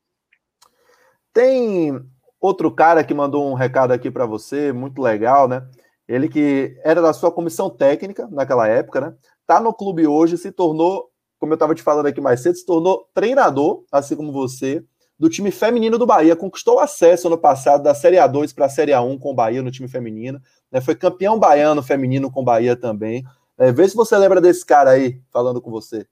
[1.34, 2.00] Tem
[2.40, 5.68] outro cara que mandou um recado aqui para você, muito legal, né?
[6.08, 9.14] Ele que era da sua comissão técnica naquela época, né?
[9.46, 11.09] Tá no clube hoje, se tornou
[11.40, 14.84] como eu estava te falando aqui mais cedo, se tornou treinador, assim como você,
[15.18, 16.36] do time feminino do Bahia.
[16.36, 19.72] Conquistou acesso ano passado da Série A2 para a Série A1 com o Bahia no
[19.72, 20.42] time feminino.
[20.72, 20.82] Né?
[20.82, 23.24] Foi campeão baiano feminino com o Bahia também.
[23.58, 26.06] É, vê se você lembra desse cara aí, falando com você.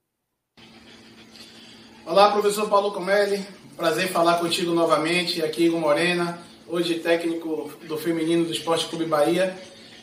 [2.06, 3.46] Olá, professor Paulo Comelli.
[3.76, 5.44] Prazer falar contigo novamente.
[5.44, 9.56] Aqui, Igor Morena, hoje técnico do feminino do Esporte Clube Bahia.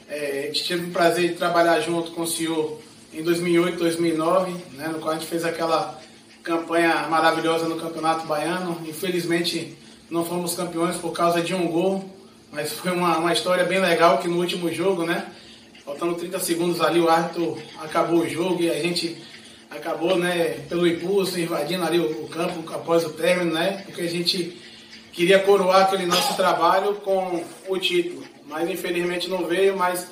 [0.08, 2.78] É, tive o prazer de trabalhar junto com o senhor
[3.14, 6.00] em 2008, 2009, né, no qual a gente fez aquela
[6.42, 8.80] campanha maravilhosa no Campeonato Baiano.
[8.86, 9.76] Infelizmente
[10.10, 12.04] não fomos campeões por causa de um gol,
[12.52, 15.26] mas foi uma, uma história bem legal que no último jogo, né,
[15.84, 19.16] faltando 30 segundos ali, o árbitro acabou o jogo e a gente
[19.70, 24.10] acabou, né, pelo impulso, invadindo ali o, o campo após o término, né, porque a
[24.10, 24.60] gente
[25.12, 30.08] queria coroar aquele nosso trabalho com o título, mas infelizmente não veio, mas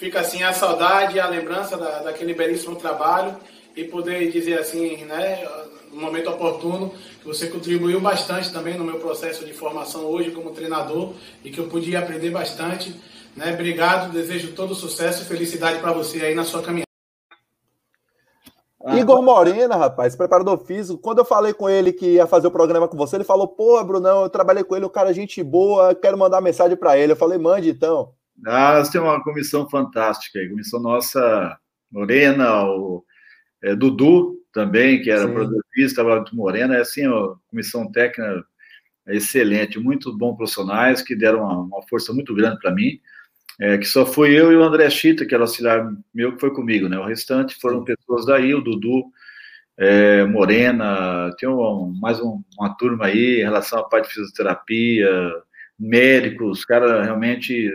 [0.00, 3.36] fica assim a saudade e a lembrança da, daquele belíssimo trabalho
[3.76, 5.46] e poder dizer assim, né,
[5.92, 10.52] no momento oportuno, que você contribuiu bastante também no meu processo de formação hoje como
[10.52, 11.12] treinador
[11.44, 12.98] e que eu podia aprender bastante.
[13.36, 13.52] Né?
[13.52, 16.88] Obrigado, desejo todo sucesso e felicidade para você aí na sua caminhada.
[18.82, 20.98] Ah, Igor Morena, rapaz, preparador físico.
[20.98, 23.84] Quando eu falei com ele que ia fazer o programa com você, ele falou: Pô,
[23.84, 27.12] Brunão, eu trabalhei com ele, o cara, é gente boa, quero mandar mensagem para ele.
[27.12, 28.14] Eu falei: Mande então.
[28.46, 31.58] Ah, nós temos uma comissão fantástica, a comissão nossa,
[31.90, 33.04] Morena, o
[33.62, 38.44] é, Dudu também, que era produtor físico, estava muito Morena, é assim, a comissão técnica
[39.08, 43.00] excelente, muito bons profissionais que deram uma, uma força muito grande para mim
[43.60, 46.50] é, que só foi eu e o André Chita, que era auxiliar meu, que foi
[46.52, 46.98] comigo, né?
[46.98, 49.04] O restante foram pessoas daí, o Dudu,
[49.78, 55.10] é, Morena, tem um, mais um, uma turma aí em relação à parte de fisioterapia,
[55.78, 57.70] médicos, caras realmente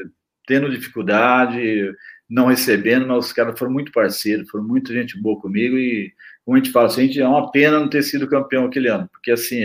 [0.46, 1.94] tendo dificuldade,
[2.30, 6.12] não recebendo, mas os caras foram muito parceiros, foram muita gente boa comigo e,
[6.44, 8.88] como a gente fala, assim, a gente, é uma pena não ter sido campeão aquele
[8.88, 9.64] ano, porque assim,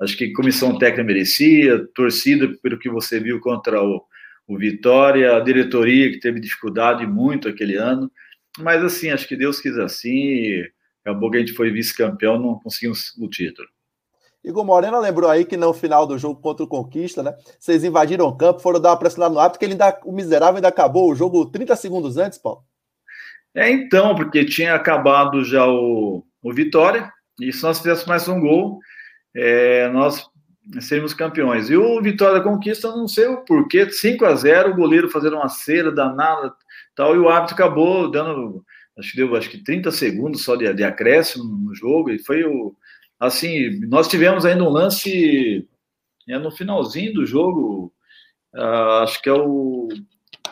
[0.00, 4.04] acho que comissão técnica merecia, torcida, pelo que você viu contra o
[4.46, 8.10] o Vitória, a diretoria que teve dificuldade muito aquele ano,
[8.58, 10.62] mas assim, acho que Deus quis assim,
[11.04, 13.68] acabou que a gente foi vice-campeão, não conseguimos o título.
[14.44, 17.34] Igor Morena lembrou aí que no final do jogo contra o Conquista, né?
[17.58, 20.56] Vocês invadiram o campo, foram dar uma pressionada no árbitro, que ele ainda, o miserável
[20.56, 22.62] ainda acabou o jogo 30 segundos antes, Paulo.
[23.54, 28.40] É, então, porque tinha acabado já o, o Vitória, e se nós fizéssemos mais um
[28.40, 28.80] gol,
[29.34, 30.28] é, nós
[30.80, 31.70] sermos campeões.
[31.70, 35.48] E o Vitória Conquista, não sei o porquê, 5 a 0 o goleiro fazendo uma
[35.48, 36.52] cera danada
[36.94, 38.64] tal, e o árbitro acabou dando,
[38.98, 42.44] acho que deu acho que 30 segundos só de, de acréscimo no jogo, e foi
[42.44, 42.74] o.
[43.24, 45.66] Assim, nós tivemos ainda um lance
[46.28, 47.92] é, no finalzinho do jogo,
[48.54, 49.88] uh, acho que é o,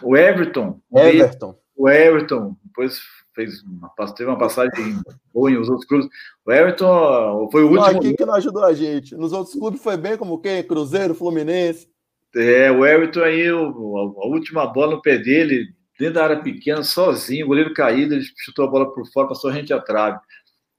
[0.02, 0.80] o Everton.
[0.94, 1.58] Everton.
[1.76, 3.00] O Everton, depois
[3.34, 5.00] fez uma, teve uma passagem
[5.32, 6.08] boa em os outros clubes.
[6.46, 8.00] O Everton foi o último.
[8.00, 9.14] Quem que não ajudou a gente?
[9.16, 10.62] Nos outros clubes foi bem como quem?
[10.62, 11.88] Cruzeiro, Fluminense.
[12.34, 15.66] É, o Everton aí, o, a, a, última bola no pé dele,
[15.98, 19.50] dentro da área pequena, sozinho, o goleiro caído, ele chutou a bola por fora, passou
[19.50, 20.18] a gente a trave.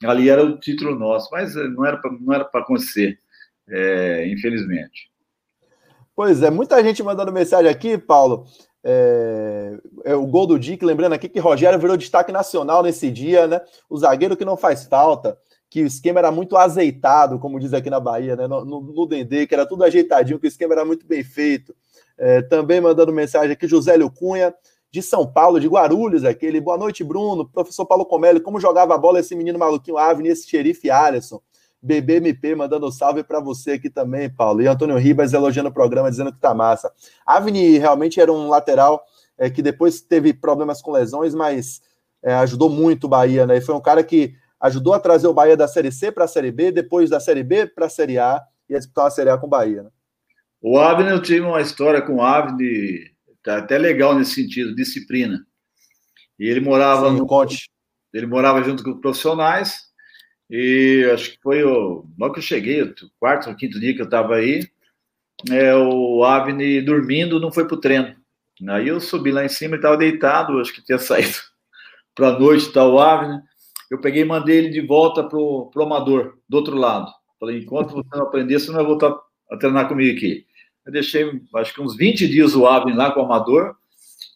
[0.05, 3.19] Ali era o título nosso, mas eh, não era para acontecer,
[3.67, 5.11] é, infelizmente.
[6.15, 8.45] Pois é, muita gente mandando mensagem aqui, Paulo.
[8.85, 13.47] É, é, o gol do Dick, lembrando aqui que Rogério virou destaque nacional nesse dia,
[13.47, 13.61] né?
[13.89, 15.37] O zagueiro que não faz falta,
[15.69, 18.45] que o esquema era muito azeitado, como diz aqui na Bahia, né?
[18.45, 21.73] No, no, no Dendê, que era tudo ajeitadinho, que o esquema era muito bem feito.
[22.17, 24.53] É, também mandando mensagem aqui, Josélio Cunha,
[24.93, 26.62] de São Paulo, de Guarulhos, aquele.
[26.62, 27.49] Boa noite, Bruno.
[27.49, 31.41] Professor Paulo Comelli, como jogava a bola esse menino maluquinho Avni, esse xerife Alisson.
[31.82, 34.62] BBMP mandando salve para você aqui também, Paulo.
[34.62, 36.91] E Antônio Ribas elogiando o programa, dizendo que tá massa.
[37.25, 39.03] Avni realmente era um lateral
[39.36, 41.82] é, que depois teve problemas com lesões, mas
[42.21, 43.58] é, ajudou muito o Bahia, né?
[43.58, 46.27] E foi um cara que ajudou a trazer o Bahia da Série C para a
[46.27, 49.32] Série B, depois da Série B para a Série A e a disputar a Série
[49.32, 49.82] A com o Bahia.
[49.82, 49.89] Né?
[50.62, 53.12] O Avni, eu tive uma história com o Avni,
[53.43, 55.45] tá até legal nesse sentido, disciplina.
[56.39, 57.69] E ele morava Sim, no Conte.
[58.13, 59.93] Ele morava junto com os profissionais
[60.49, 62.06] e acho que foi o.
[62.17, 64.67] Logo que eu cheguei, o quarto ou quinto dia que eu estava aí,
[65.49, 68.15] é, o Avni dormindo não foi para o treino.
[68.69, 71.36] Aí eu subi lá em cima, ele estava deitado, acho que tinha saído
[72.15, 73.39] para a noite, tá, o Avni.
[73.89, 77.12] Eu peguei e mandei ele de volta para o amador, do outro lado.
[77.39, 79.15] Falei, enquanto você não aprender, você não vai voltar
[79.51, 80.45] a treinar comigo aqui.
[80.85, 83.75] Eu deixei, acho que uns 20 dias o Avni lá com o amador,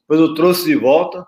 [0.02, 1.26] depois eu trouxe de volta,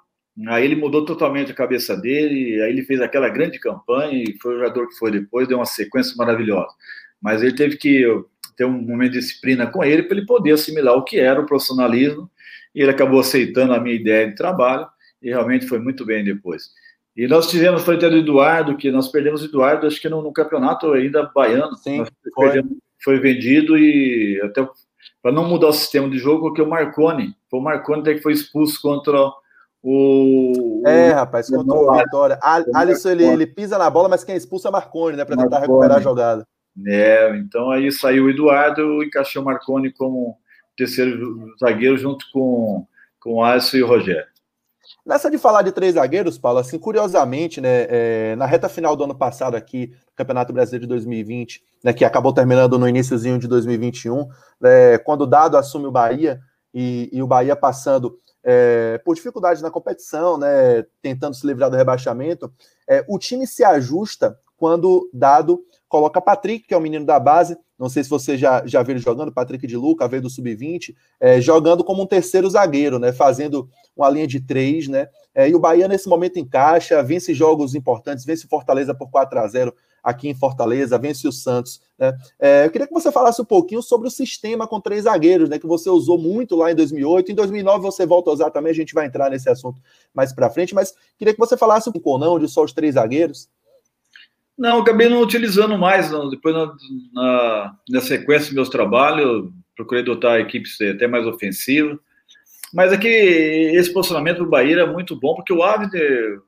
[0.48, 4.56] Aí ele mudou totalmente a cabeça dele, aí ele fez aquela grande campanha e foi
[4.56, 6.74] o jogador que foi depois, deu uma sequência maravilhosa.
[7.22, 8.06] Mas ele teve que
[8.56, 11.46] ter um momento de disciplina com ele para ele poder assimilar o que era o
[11.46, 12.30] profissionalismo
[12.74, 14.88] e ele acabou aceitando a minha ideia de trabalho
[15.22, 16.70] e realmente foi muito bem depois.
[17.18, 20.32] E nós tivemos, até do Eduardo, que nós perdemos o Eduardo, acho que no, no
[20.32, 21.76] campeonato ainda baiano.
[21.76, 22.52] Sim, foi.
[22.52, 24.66] Perdemos, foi vendido e até
[25.22, 28.22] para não mudar o sistema de jogo, porque o Marconi, foi o Marconi até que
[28.22, 29.18] foi expulso contra
[29.82, 30.84] o.
[30.86, 32.40] É, rapaz, contra o Vitória.
[32.42, 35.26] Alisson, ele, ele pisa na bola, mas quem expulsa é Marconi, né?
[35.26, 36.48] Para tentar recuperar a jogada.
[36.88, 40.38] É, então aí saiu o Eduardo, encaixou o Marconi como
[40.78, 42.86] terceiro zagueiro junto com,
[43.20, 44.29] com o Alisson e o Rogério.
[45.06, 49.04] Nessa de falar de três zagueiros, Paulo, assim, curiosamente, né, é, na reta final do
[49.04, 54.28] ano passado aqui, Campeonato Brasileiro de 2020, né, que acabou terminando no iníciozinho de 2021,
[54.64, 56.40] é, quando o Dado assume o Bahia
[56.74, 61.78] e, e o Bahia passando é, por dificuldade na competição, né, tentando se livrar do
[61.78, 62.52] rebaixamento,
[62.88, 67.58] é, o time se ajusta quando Dado coloca Patrick, que é o menino da base,
[67.80, 70.94] não sei se você já, já viu ele jogando, Patrick de Luca, veio do Sub-20,
[71.20, 73.14] é, jogando como um terceiro zagueiro, né?
[73.14, 75.08] Fazendo uma linha de três, né?
[75.34, 79.48] É, e o Bahia, nesse momento, encaixa, vence jogos importantes, vence Fortaleza por 4 a
[79.48, 81.82] 0 aqui em Fortaleza, vence o Santos.
[81.98, 82.14] Né?
[82.40, 85.58] É, eu queria que você falasse um pouquinho sobre o sistema com três zagueiros, né?
[85.58, 87.32] Que você usou muito lá em 2008.
[87.32, 89.80] Em 2009 você volta a usar também, a gente vai entrar nesse assunto
[90.14, 92.74] mais para frente, mas queria que você falasse um pouco ou não de só os
[92.74, 93.48] três zagueiros.
[94.60, 96.12] Não, acabei não utilizando mais.
[96.12, 96.30] Não.
[96.30, 96.76] Depois, na,
[97.14, 101.98] na, na, sequência dos meus trabalhos, procurei dotar a equipe até mais ofensiva.
[102.74, 106.42] Mas aqui, esse posicionamento do Bahia era muito bom, porque o Abner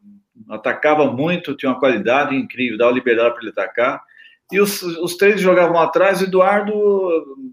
[0.49, 4.03] atacava muito, tinha uma qualidade incrível, dava liberdade para ele atacar.
[4.51, 6.73] E os, os três jogavam atrás, o Eduardo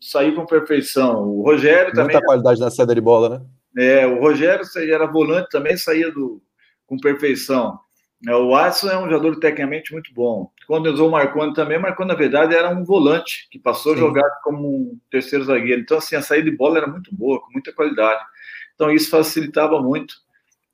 [0.03, 1.23] saía com perfeição.
[1.23, 2.15] O Rogério também.
[2.15, 3.41] Muita qualidade na saída de bola, né?
[3.81, 6.43] É, o Rogério era volante também, saía do,
[6.85, 7.79] com perfeição.
[8.27, 10.51] É, o Watson é um jogador tecnicamente muito bom.
[10.67, 13.99] Quando usou o Marconi também, o Marconi, na verdade, era um volante que passou Sim.
[13.99, 15.81] a jogar como um terceiro zagueiro.
[15.81, 18.21] Então, assim, a saída de bola era muito boa, com muita qualidade.
[18.75, 20.15] Então, isso facilitava muito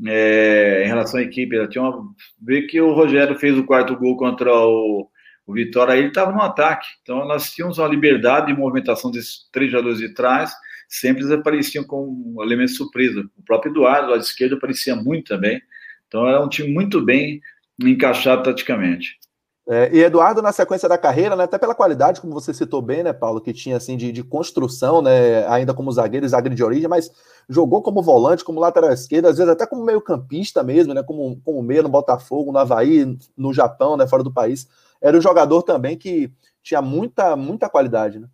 [0.07, 1.55] é, em relação à equipe.
[1.55, 2.03] Ela tinha uma...
[2.41, 5.09] Ver que o Rogério fez o quarto gol contra o,
[5.47, 6.87] o Vitória, aí ele estava no ataque.
[7.03, 10.55] Então, nós tínhamos uma liberdade de movimentação desses três jogadores de trás,
[10.89, 13.21] sempre apareciam com um elemento surpresa.
[13.37, 15.61] O próprio Eduardo, lá de esquerda, aparecia muito também.
[16.15, 17.41] Então era um time muito bem
[17.83, 19.19] encaixado taticamente.
[19.69, 23.03] É, e Eduardo, na sequência da carreira, né, até pela qualidade, como você citou bem,
[23.03, 26.87] né, Paulo, que tinha assim de, de construção, né, ainda como zagueiro, zagueiro de origem,
[26.87, 27.11] mas
[27.49, 31.41] jogou como volante, como lateral esquerdo, às vezes até como meio campista mesmo, né, como,
[31.45, 34.69] como meio no Botafogo, no Havaí, no Japão, né, fora do país.
[35.03, 36.31] Era um jogador também que
[36.63, 38.29] tinha muita, muita qualidade, né?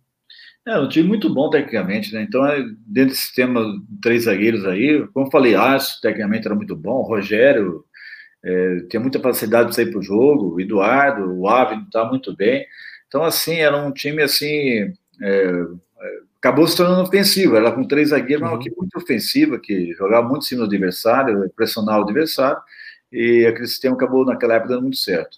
[0.71, 2.21] É, um time muito bom tecnicamente, né?
[2.21, 6.55] Então, é, dentro desse sistema de três zagueiros aí, como eu falei, Aço tecnicamente era
[6.55, 7.83] muito bom, o Rogério
[8.41, 12.33] é, tinha muita facilidade de sair para o jogo, o Eduardo, o Ávila está muito
[12.33, 12.65] bem.
[13.07, 14.93] Então, assim, era um time assim.
[15.21, 15.65] É,
[16.37, 18.53] acabou se tornando ofensivo, era com três zagueiros, uhum.
[18.53, 22.61] uma equipe muito ofensiva, que jogava muito em cima do adversário, pressionava o adversário,
[23.11, 25.37] e aquele sistema acabou naquela época dando muito certo.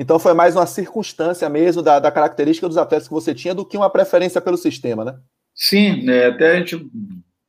[0.00, 3.66] Então foi mais uma circunstância mesmo da, da característica dos atletas que você tinha do
[3.66, 5.18] que uma preferência pelo sistema, né?
[5.52, 6.88] Sim, né, até a gente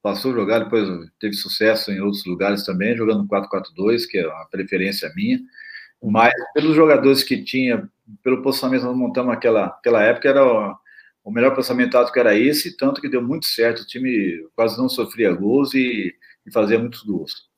[0.01, 4.47] passou a jogar, depois teve sucesso em outros lugares também, jogando 4-4-2, que é uma
[4.49, 5.39] preferência minha,
[6.01, 7.87] mas pelos jogadores que tinha,
[8.23, 10.75] pelo posicionamento que nós montamos naquela, naquela época, era o,
[11.23, 14.89] o melhor posicionamento tático era esse, tanto que deu muito certo, o time quase não
[14.89, 16.15] sofria gols e,
[16.47, 17.48] e fazia muitos gols.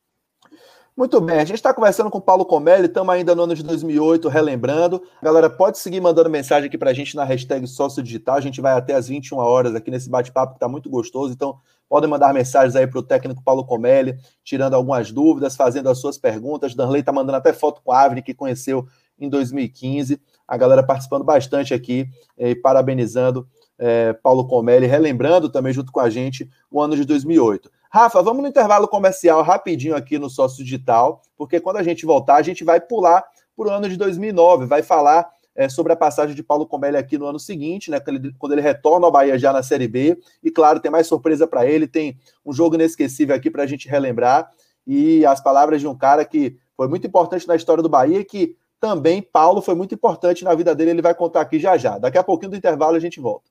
[0.95, 3.63] Muito bem, a gente está conversando com o Paulo Comelli, estamos ainda no ano de
[3.63, 5.01] 2008, relembrando.
[5.23, 8.59] Galera, pode seguir mandando mensagem aqui para a gente na hashtag Sócio Digital, a gente
[8.59, 12.33] vai até as 21 horas aqui nesse bate-papo que está muito gostoso, então podem mandar
[12.33, 16.75] mensagens aí para o técnico Paulo Comelli, tirando algumas dúvidas, fazendo as suas perguntas.
[16.75, 18.85] Danley está mandando até foto com a Avni, que conheceu
[19.17, 20.19] em 2015.
[20.45, 22.05] A galera participando bastante aqui
[22.37, 23.47] e parabenizando
[23.79, 27.71] é, Paulo Comelli, relembrando também junto com a gente o ano de 2008.
[27.93, 32.35] Rafa, vamos no intervalo comercial rapidinho aqui no Sócio Digital, porque quando a gente voltar,
[32.35, 33.21] a gente vai pular
[33.53, 37.17] para o ano de 2009, vai falar é, sobre a passagem de Paulo Comelli aqui
[37.17, 40.17] no ano seguinte, né, quando ele, quando ele retorna ao Bahia já na Série B.
[40.41, 43.89] E claro, tem mais surpresa para ele, tem um jogo inesquecível aqui para a gente
[43.89, 44.49] relembrar.
[44.87, 48.23] E as palavras de um cara que foi muito importante na história do Bahia e
[48.23, 51.97] que também Paulo foi muito importante na vida dele, ele vai contar aqui já já.
[51.97, 53.50] Daqui a pouquinho do intervalo a gente volta.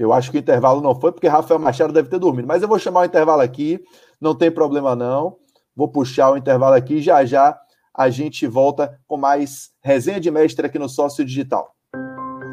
[0.00, 2.48] Eu acho que o intervalo não foi, porque Rafael Machado deve ter dormido.
[2.48, 3.78] Mas eu vou chamar o intervalo aqui,
[4.18, 5.36] não tem problema não.
[5.76, 7.54] Vou puxar o intervalo aqui já já
[7.94, 11.74] a gente volta com mais resenha de mestre aqui no Sócio Digital.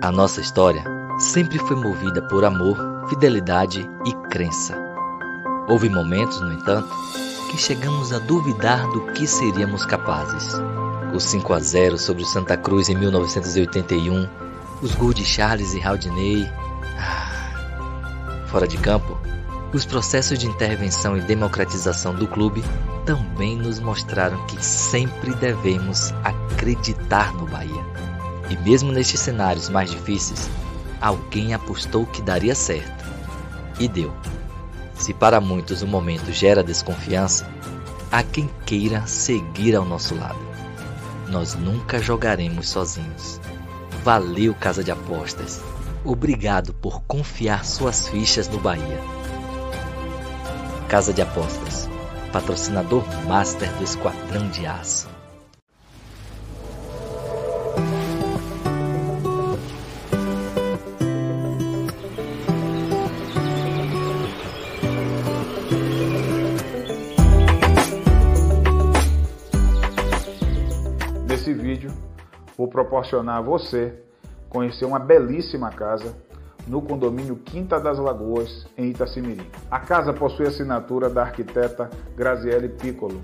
[0.03, 0.83] A nossa história
[1.19, 4.77] sempre foi movida por amor, fidelidade e crença.
[5.69, 6.89] Houve momentos, no entanto,
[7.49, 10.53] que chegamos a duvidar do que seríamos capazes.
[11.13, 14.27] O 5 a 0 sobre o Santa Cruz em 1981,
[14.81, 16.45] os gols de Charles e Haldinei.
[18.47, 19.17] Fora de campo,
[19.73, 22.63] os processos de intervenção e democratização do clube
[23.05, 27.86] também nos mostraram que sempre devemos acreditar no Bahia.
[28.49, 30.49] E mesmo nestes cenários mais difíceis,
[31.01, 33.05] alguém apostou que daria certo.
[33.80, 34.13] E deu.
[34.95, 37.47] Se para muitos o momento gera desconfiança,
[38.09, 40.39] há quem queira seguir ao nosso lado.
[41.28, 43.39] Nós nunca jogaremos sozinhos.
[44.03, 45.61] Valeu, Casa de Apostas!
[46.08, 49.01] Obrigado por confiar suas fichas no Bahia.
[50.88, 51.89] Casa de Apostas,
[52.32, 55.10] patrocinador master do Esquadrão de Aço.
[72.78, 74.07] proporcionar a você
[74.50, 76.16] conhecer uma belíssima casa
[76.68, 79.50] no condomínio Quinta das Lagoas, em Itacimirim.
[79.72, 83.22] A casa possui assinatura da arquiteta Graziele Piccolo.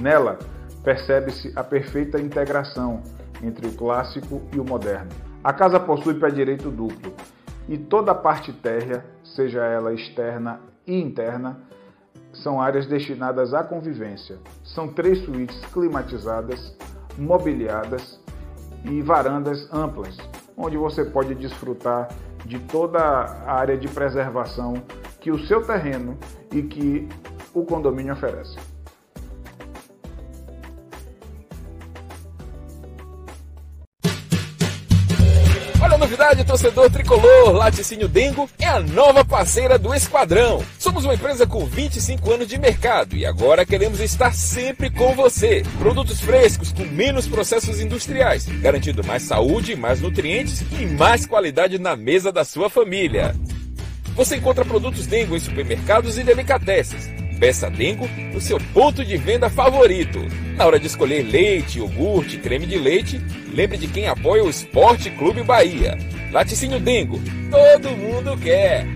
[0.00, 0.38] Nela,
[0.82, 3.02] percebe-se a perfeita integração
[3.42, 5.10] entre o clássico e o moderno.
[5.44, 7.12] A casa possui pé direito duplo
[7.68, 11.60] e toda a parte térrea, seja ela externa e interna,
[12.32, 14.38] são áreas destinadas à convivência.
[14.64, 16.76] São três suítes climatizadas,
[17.18, 18.20] mobiliadas
[18.84, 20.16] e varandas amplas,
[20.60, 22.08] onde você pode desfrutar
[22.44, 24.74] de toda a área de preservação
[25.20, 26.16] que o seu terreno
[26.52, 27.08] e que
[27.54, 28.56] o condomínio oferece.
[36.00, 40.64] Novidade, torcedor tricolor, Laticínio Dengo é a nova parceira do Esquadrão.
[40.78, 45.62] Somos uma empresa com 25 anos de mercado e agora queremos estar sempre com você.
[45.78, 51.94] Produtos frescos com menos processos industriais, garantindo mais saúde, mais nutrientes e mais qualidade na
[51.94, 53.36] mesa da sua família.
[54.16, 59.48] Você encontra produtos Dengo em supermercados e delicatessen Peça Dengo no seu ponto de venda
[59.48, 60.20] favorito.
[60.56, 63.18] Na hora de escolher leite, iogurte, creme de leite,
[63.54, 65.96] lembre de quem apoia o Esporte Clube Bahia.
[66.30, 67.18] Laticínio Dengo,
[67.50, 68.86] todo mundo quer!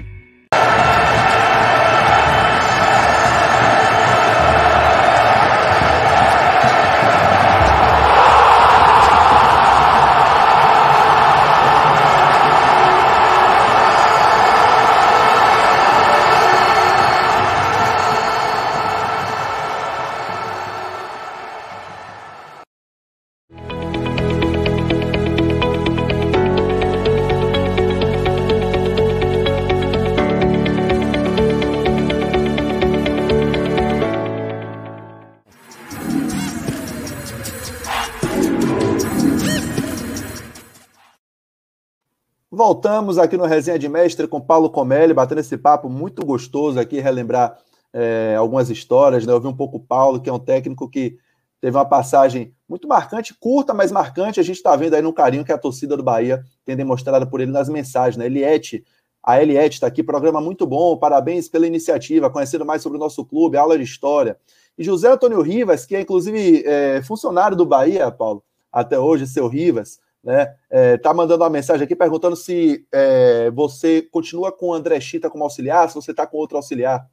[42.95, 47.01] Voltamos aqui no Resenha de Mestre com Paulo Comelli, batendo esse papo muito gostoso aqui,
[47.01, 47.59] relembrar
[47.93, 49.35] é, algumas histórias, né?
[49.35, 51.19] Ouvir um pouco o Paulo, que é um técnico que
[51.61, 54.39] teve uma passagem muito marcante, curta, mas marcante.
[54.39, 57.41] A gente está vendo aí no carinho que a torcida do Bahia tem demonstrado por
[57.41, 58.27] ele nas mensagens, né?
[58.27, 58.85] Eliette,
[59.21, 63.25] a Eliette está aqui, programa muito bom, parabéns pela iniciativa, conhecendo mais sobre o nosso
[63.25, 64.39] clube, aula de história.
[64.79, 69.49] E José Antônio Rivas, que é inclusive é, funcionário do Bahia, Paulo, até hoje, seu
[69.49, 70.55] Rivas, né?
[70.71, 75.29] É, tá mandando uma mensagem aqui perguntando se é, você continua com o André Chita
[75.29, 77.07] como auxiliar, se você está com outro auxiliar.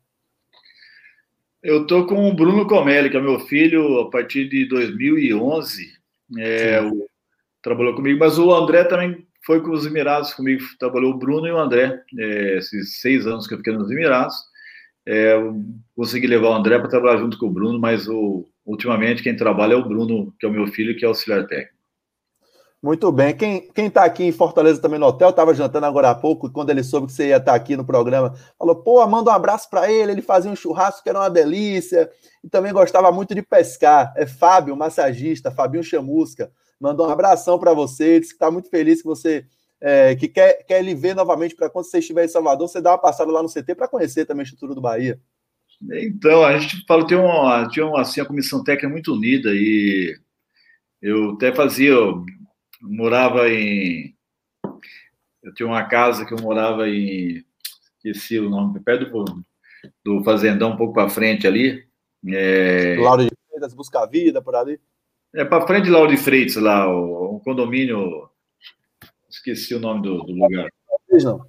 [1.62, 5.92] Eu tô com o Bruno Comelli, que é meu filho, a partir de 2011.
[6.40, 6.80] É,
[7.62, 10.64] trabalhou comigo, mas o André também foi com os Emirados comigo.
[10.80, 14.36] Trabalhou o Bruno e o André, é, esses seis anos que eu fiquei nos Emirados.
[15.06, 15.36] É,
[15.96, 19.74] consegui levar o André para trabalhar junto com o Bruno, mas o, ultimamente quem trabalha
[19.74, 21.81] é o Bruno, que é o meu filho, que é auxiliar técnico.
[22.82, 23.36] Muito bem.
[23.36, 26.84] Quem está aqui em Fortaleza também no hotel, estava jantando agora há pouco, quando ele
[26.84, 29.92] soube que você ia estar tá aqui no programa, falou: pô, manda um abraço para
[29.92, 30.14] ele.
[30.14, 32.10] Ele fazia um churrasco que era uma delícia
[32.44, 34.12] e também gostava muito de pescar.
[34.18, 36.52] É Fábio, massagista, Fabinho Chamusca.
[36.80, 39.46] Mandou um abração para você, disse que está muito feliz que você
[39.80, 42.92] é, que quer, quer ele ver novamente para quando você estiver em Salvador, você dá
[42.92, 45.20] uma passada lá no CT para conhecer também a estrutura do Bahia.
[45.92, 50.16] Então, a gente falou, tem uma, tinha uma, assim, a comissão técnica muito unida e
[51.02, 51.96] eu até fazia
[52.82, 54.16] morava em.
[55.44, 57.44] Eu tinha uma casa que eu morava em.
[57.98, 59.44] Esqueci o nome, perto do,
[60.04, 61.88] do Fazendão, um pouco para frente ali.
[62.28, 62.98] É...
[63.00, 64.80] Lauro de Freitas, Busca Vida, por ali.
[65.34, 68.30] É para frente de Lauro de Freitas, lá, o, um condomínio.
[69.30, 70.68] Esqueci o nome do, do lugar.
[71.24, 71.46] Não.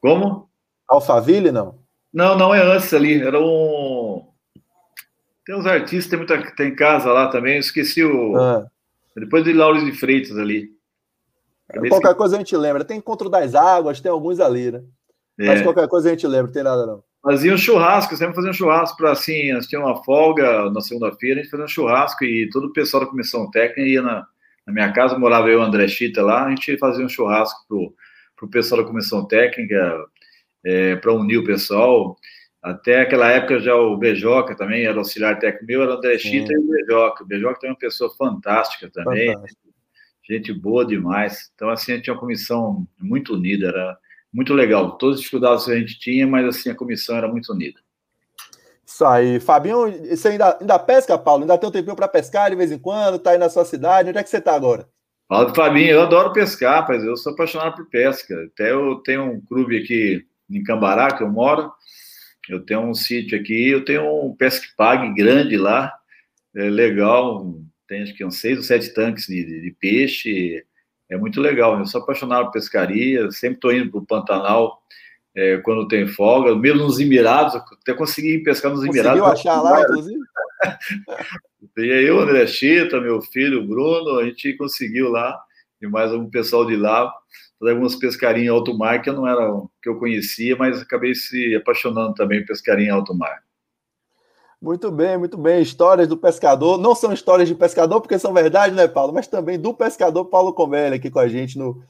[0.00, 0.50] Como?
[0.88, 1.78] Alphaville, não?
[2.12, 3.22] Não, não é antes ali.
[3.22, 4.28] Era um.
[5.44, 7.58] Tem uns artistas, tem muita tem casa lá também.
[7.58, 8.36] Esqueci o.
[8.36, 8.66] Ah.
[9.16, 10.70] Depois de Lauro de Freitas ali.
[11.88, 12.84] Qualquer coisa a gente lembra.
[12.84, 14.82] Tem Encontro das Águas, tem alguns ali, né?
[15.38, 15.46] É.
[15.46, 17.02] Mas qualquer coisa a gente lembra, não tem nada não.
[17.22, 21.40] Fazia um churrasco, sempre fazia um churrasco para assim, nós tínhamos uma folga na segunda-feira,
[21.40, 24.26] a gente fazia um churrasco e todo o pessoal da comissão técnica ia na,
[24.66, 27.64] na minha casa, morava eu e o André Chita lá, a gente fazia um churrasco
[27.68, 27.94] pro,
[28.36, 30.04] pro pessoal da comissão técnica,
[30.64, 32.16] é, para unir o pessoal.
[32.62, 36.52] Até aquela época já o Bejoca também era auxiliar técnico meu, era o André Chita
[36.52, 37.24] e o Bejoca.
[37.24, 39.62] O Bejoca também é uma pessoa fantástica também, Fantástico.
[40.22, 41.50] gente boa demais.
[41.54, 43.98] Então, assim, a gente tinha uma comissão muito unida, era
[44.32, 44.96] muito legal.
[44.96, 47.80] Todas as dificuldades que a gente tinha, mas assim, a comissão era muito unida.
[48.86, 49.40] Isso aí.
[49.40, 51.42] Fabinho, você ainda, ainda pesca, Paulo?
[51.42, 53.18] Ainda tem um tempinho para pescar de vez em quando?
[53.18, 54.10] Tá aí na sua cidade?
[54.10, 54.86] Onde é que você está agora?
[55.28, 58.34] Fala do Fabinho, eu adoro pescar, mas eu sou apaixonado por pesca.
[58.52, 61.72] Até eu tenho um clube aqui em Cambará, que eu moro,
[62.48, 65.92] eu tenho um sítio aqui, eu tenho um pesque pague grande lá,
[66.54, 70.64] é legal, tem acho que uns seis ou sete tanques de, de, de peixe.
[71.10, 71.78] É muito legal.
[71.78, 74.82] Eu sou apaixonado por pescaria, sempre estou indo para o Pantanal
[75.34, 79.20] é, quando tem folga, mesmo nos Emirados, até consegui pescar nos Emirados.
[79.20, 80.20] Conseguiu achar lá, inclusive?
[81.78, 85.38] e aí eu, André Chita, meu filho, Bruno, a gente conseguiu lá,
[85.80, 87.12] e mais algum pessoal de lá,
[87.62, 91.14] fazer algumas pescarinhas em alto mar, que eu não era que eu conhecia, mas acabei
[91.14, 93.40] se apaixonando também por pescaria em alto mar.
[94.60, 95.62] Muito bem, muito bem.
[95.62, 96.76] Histórias do pescador.
[96.76, 99.12] Não são histórias de pescador, porque são verdade, né, Paulo?
[99.12, 101.82] Mas também do pescador Paulo Comelli aqui com a gente no,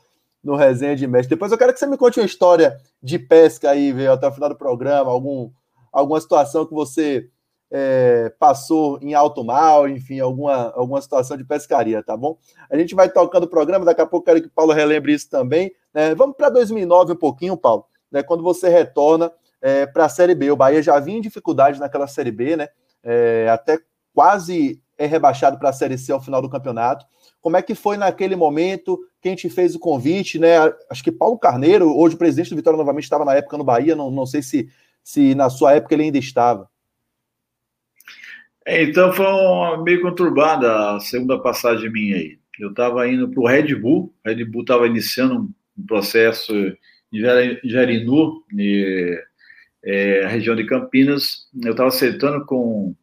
[0.44, 1.30] no Resenha de Mestre.
[1.30, 4.50] Depois eu quero que você me conte uma história de pesca aí, até o final
[4.50, 5.50] do programa, algum,
[5.90, 7.28] alguma situação que você
[7.74, 12.36] é, passou em alto mar, enfim, alguma, alguma situação de pescaria, tá bom?
[12.68, 15.30] A gente vai tocando o programa, daqui a pouco quero que o Paulo relembre isso
[15.30, 15.72] também.
[15.94, 16.14] Né?
[16.14, 18.22] Vamos para 2009 um pouquinho, Paulo, né?
[18.22, 20.50] quando você retorna é, para a Série B.
[20.50, 22.68] O Bahia já vinha em dificuldade naquela Série B, né?
[23.02, 23.78] É, até
[24.14, 27.06] quase é rebaixado para a Série C ao final do campeonato.
[27.40, 28.98] Como é que foi naquele momento?
[29.20, 30.56] Quem te fez o convite, né?
[30.90, 34.10] Acho que Paulo Carneiro, hoje presidente do Vitória novamente estava na época no Bahia, não,
[34.10, 34.68] não sei se,
[35.02, 36.70] se na sua época ele ainda estava.
[38.66, 42.38] É, então foi uma, meio conturbada a segunda passagem minha aí.
[42.58, 46.52] Eu estava indo para o Red Bull, Red Bull estava iniciando um processo
[47.12, 47.20] em
[47.64, 48.42] Jarinu,
[49.84, 51.48] é, a região de Campinas.
[51.62, 52.94] Eu estava acertando com,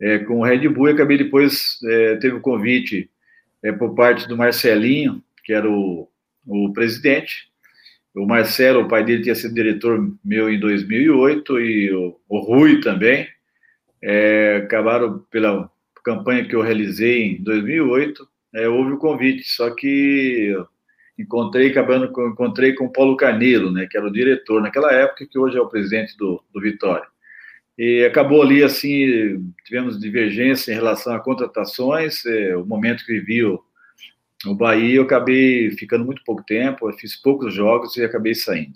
[0.00, 3.10] é, com o Red Bull e acabei depois, é, teve o um convite
[3.62, 6.08] é, por parte do Marcelinho, que era o,
[6.46, 7.48] o presidente.
[8.14, 12.80] O Marcelo, o pai dele tinha sido diretor meu em 2008 e o, o Rui
[12.80, 13.26] também.
[14.06, 15.70] É, acabaram pela
[16.04, 20.54] campanha que eu realizei em 2008, é, houve o convite, só que
[21.18, 25.38] encontrei acabando encontrei com o Paulo Carneiro, né, que era o diretor naquela época, que
[25.38, 27.06] hoje é o presidente do, do Vitória.
[27.78, 33.42] E acabou ali assim, tivemos divergência em relação a contratações, é, o momento que vivi
[33.42, 38.74] o Bahia, eu acabei ficando muito pouco tempo, fiz poucos jogos e acabei saindo.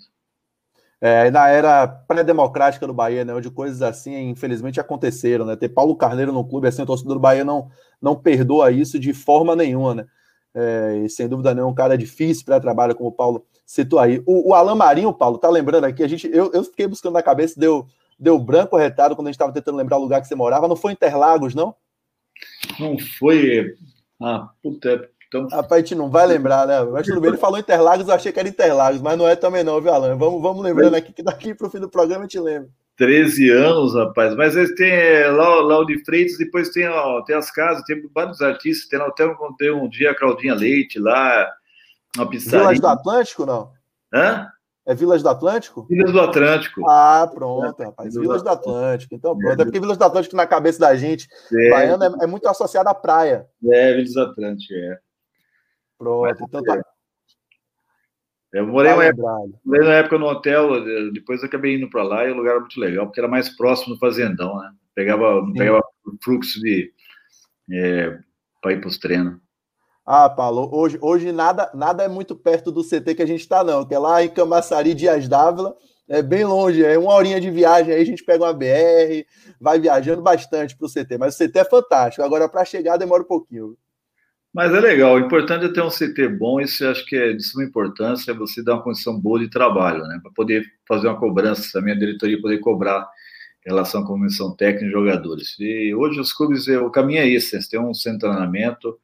[1.01, 5.55] É, na era pré-democrática do Bahia, né, onde coisas assim, infelizmente, aconteceram, né?
[5.55, 7.69] Ter Paulo Carneiro no clube, assim, o torcedor do Bahia não,
[8.01, 10.05] não perdoa isso de forma nenhuma, né?
[10.53, 14.21] É, e sem dúvida nenhuma, um cara difícil para trabalhar, como o Paulo citou aí.
[14.25, 17.23] O, o Alan Marinho, Paulo, tá lembrando aqui, a gente, eu, eu fiquei buscando na
[17.23, 17.87] cabeça, deu,
[18.19, 20.67] deu branco retado quando a gente estava tentando lembrar o lugar que você morava.
[20.67, 21.73] Não foi Interlagos, não?
[22.79, 23.75] Não foi.
[24.21, 25.09] Ah, puta.
[25.29, 25.47] Então...
[25.47, 26.81] Rapaz, a gente não vai lembrar, né?
[26.83, 29.63] Mas tudo bem, ele falou Interlagos, eu achei que era Interlagos, mas não é também
[29.63, 30.17] não, viu, Alan?
[30.17, 32.69] Vamos, vamos lembrando aqui que daqui para o fim do programa a gente lembra.
[32.97, 34.35] 13 anos, rapaz.
[34.35, 37.83] Mas eles têm é, lá, lá o de Freitas, depois tem, ó, tem as casas,
[37.83, 38.89] tem vários artistas.
[38.89, 39.25] Tem até
[39.57, 41.49] tem um dia a Claudinha Leite lá,
[42.17, 42.59] uma pizzaria.
[42.59, 43.71] Vilas do Atlântico, não?
[44.13, 44.47] Hã?
[44.85, 45.85] É Vilas do Atlântico?
[45.87, 46.89] Vilas do Atlântico.
[46.89, 48.15] Ah, pronto, rapaz.
[48.15, 49.13] Vilas do Atlântico.
[49.15, 49.59] Então, pronto.
[49.59, 51.69] É, é porque Vilas do Atlântico, na cabeça da gente, é.
[51.69, 53.45] baiana é, é muito associada à praia.
[53.71, 54.99] É, Vilas do Atlântico, é.
[55.99, 56.43] Pronto.
[56.43, 56.81] Então tá.
[58.51, 59.27] Eu morei, uma época,
[59.63, 62.79] morei uma época no hotel, depois acabei indo para lá e o lugar era muito
[62.79, 64.71] legal, porque era mais próximo do fazendão, né?
[64.95, 65.83] Pegava, não pegava
[66.23, 66.91] fluxo de
[67.71, 68.17] é,
[68.59, 69.39] para ir para os treinos.
[70.03, 73.63] Ah, Paulo, hoje, hoje nada, nada é muito perto do CT que a gente está,
[73.63, 75.77] não, que é lá em Camaçari, Dias Dávila,
[76.07, 79.27] é bem longe, é uma horinha de viagem aí, a gente pega uma BR,
[79.61, 83.21] vai viajando bastante para o CT, mas o CT é fantástico, agora para chegar demora
[83.21, 83.77] um pouquinho.
[84.53, 87.33] Mas é legal, o importante é ter um CT bom, isso eu acho que é
[87.33, 90.19] de suma importância, você dar uma condição boa de trabalho, né?
[90.21, 93.07] Para poder fazer uma cobrança, a minha diretoria poder cobrar
[93.65, 95.55] em relação à comissão técnica e jogadores.
[95.59, 98.97] E hoje os clubes, é, o caminho é esse, eles têm um centro de treinamento,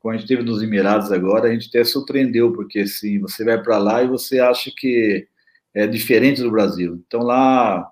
[0.00, 3.62] como a gente teve nos Emirados agora, a gente até surpreendeu, porque assim, você vai
[3.62, 5.28] para lá e você acha que
[5.74, 7.00] é diferente do Brasil.
[7.06, 7.88] Então lá,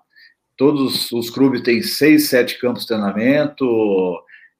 [0.57, 3.65] todos os clubes têm seis, sete campos de treinamento,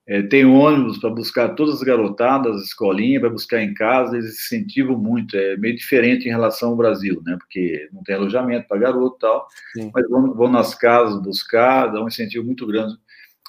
[0.08, 4.98] é, tem ônibus para buscar todas as garotadas, escolinha, para buscar em casa, eles incentivam
[4.98, 7.36] muito, é meio diferente em relação ao Brasil, né?
[7.38, 9.92] Porque não tem alojamento para garoto e tal, Sim.
[9.94, 12.96] mas vão, vão, nas casas buscar, dá um incentivo muito grande.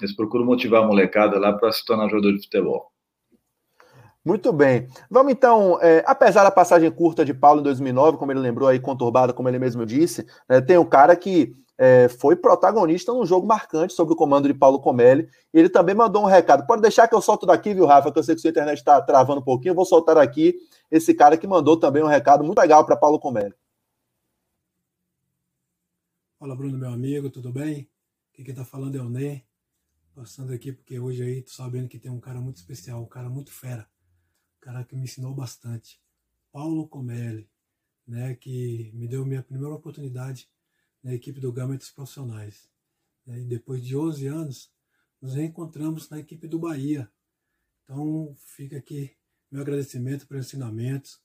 [0.01, 2.91] Eles procuram motivar a molecada lá para se tornar jogador de futebol.
[4.25, 4.89] Muito bem.
[5.09, 8.81] Vamos então, é, apesar da passagem curta de Paulo em 2009, como ele lembrou aí,
[8.81, 13.47] conturbada, como ele mesmo disse, né, tem um cara que é, foi protagonista num jogo
[13.47, 15.29] marcante sob o comando de Paulo Comelli.
[15.55, 16.66] Ele também mandou um recado.
[16.66, 18.11] Pode deixar que eu solto daqui, viu, Rafa?
[18.11, 19.70] Que eu sei que sua internet está travando um pouquinho.
[19.70, 20.59] Eu vou soltar aqui
[20.91, 23.55] esse cara que mandou também um recado muito legal para Paulo Comelli.
[26.37, 27.89] Fala, Bruno, meu amigo, tudo bem?
[28.33, 29.45] Quem está falando é o Ney.
[30.16, 33.31] Passando aqui porque hoje aí tô sabendo que tem um cara muito especial, um cara
[33.31, 33.89] muito fera.
[34.57, 36.01] Um cara que me ensinou bastante.
[36.51, 37.49] Paulo Comelli,
[38.05, 38.35] né?
[38.35, 40.49] Que me deu minha primeira oportunidade
[41.03, 42.71] na equipe do Gama dos Profissionais.
[43.27, 44.73] E depois de 11 anos,
[45.21, 47.11] nos reencontramos na equipe do Bahia.
[47.83, 49.17] Então, fica aqui
[49.51, 51.21] meu agradecimento pelos ensinamentos,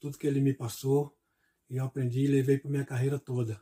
[0.00, 1.16] tudo que ele me passou
[1.68, 3.60] e eu aprendi e levei para minha carreira toda.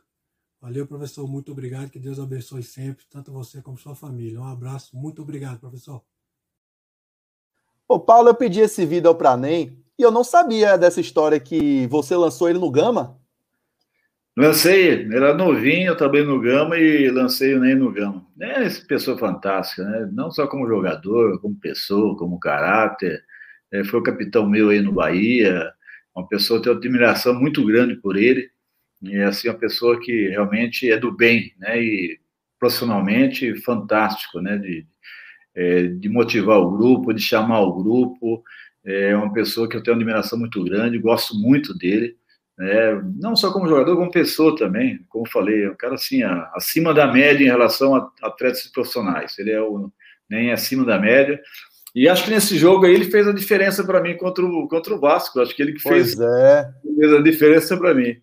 [0.61, 1.27] Valeu, professor.
[1.27, 1.89] Muito obrigado.
[1.89, 4.39] Que Deus abençoe sempre, tanto você como sua família.
[4.39, 4.95] Um abraço.
[4.95, 6.03] Muito obrigado, professor.
[7.87, 11.85] Ô, Paulo, eu pedi esse vídeo ao Pranem e eu não sabia dessa história que
[11.87, 13.19] você lançou ele no Gama.
[14.37, 18.25] Lancei, era novinho, trabalhei no Gama e lancei o Ney no Gama.
[18.41, 20.09] É pessoa fantástica, né?
[20.11, 23.23] Não só como jogador, como pessoa, como caráter.
[23.71, 25.71] É, foi o capitão meu aí no Bahia,
[26.13, 28.49] uma pessoa que tem admiração muito grande por ele.
[29.01, 31.81] E assim, uma pessoa que realmente é do bem, né?
[31.81, 32.19] E
[32.59, 34.57] profissionalmente fantástico, né?
[34.57, 34.85] De,
[35.55, 38.43] é, de motivar o grupo, de chamar o grupo.
[38.85, 42.17] É uma pessoa que eu tenho admiração muito grande, gosto muito dele.
[42.59, 46.93] É, não só como jogador, como pessoa também, como falei, é um cara assim, acima
[46.93, 49.37] da média em relação a atletas profissionais.
[49.37, 49.91] Ele é o,
[50.29, 51.39] nem acima da média.
[51.93, 54.93] E acho que nesse jogo aí ele fez a diferença para mim contra o, contra
[54.93, 55.39] o Vasco.
[55.39, 56.69] Acho que ele que fez, é.
[56.97, 58.17] fez a diferença para mim.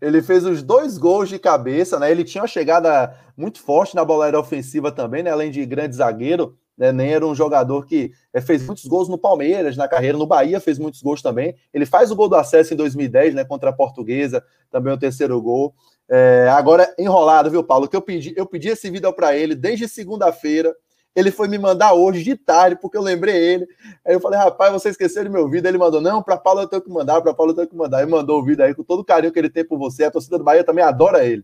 [0.00, 2.10] Ele fez os dois gols de cabeça, né?
[2.10, 5.30] Ele tinha uma chegada muito forte na bola ofensiva também, né?
[5.30, 9.16] Além de grande zagueiro né, nem era um jogador que é, fez muitos gols no
[9.16, 11.54] Palmeiras na carreira, no Bahia fez muitos gols também.
[11.72, 15.40] Ele faz o gol do acesso em 2010, né, contra a Portuguesa, também o terceiro
[15.40, 15.74] gol.
[16.08, 17.88] É, agora, enrolado, viu, Paulo?
[17.88, 20.74] Que eu pedi, eu pedi esse vídeo para ele desde segunda-feira.
[21.14, 23.66] Ele foi me mandar hoje de tarde, porque eu lembrei ele.
[24.06, 25.66] Aí eu falei, rapaz, você esqueceu de meu vídeo.
[25.66, 28.02] Ele mandou, não, para Paulo eu tenho que mandar, para Paulo eu tenho que mandar.
[28.02, 30.04] Ele mandou o vídeo aí com todo o carinho que ele tem por você.
[30.04, 31.42] A torcida do Bahia também adora ele.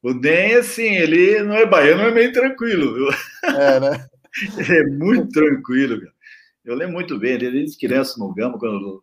[0.00, 3.08] O Den, assim, ele não é baiano, é meio tranquilo, viu?
[3.58, 4.06] É, né?
[4.58, 6.12] É muito tranquilo, cara.
[6.64, 9.02] Eu lembro muito bem desde criança no Gama, quando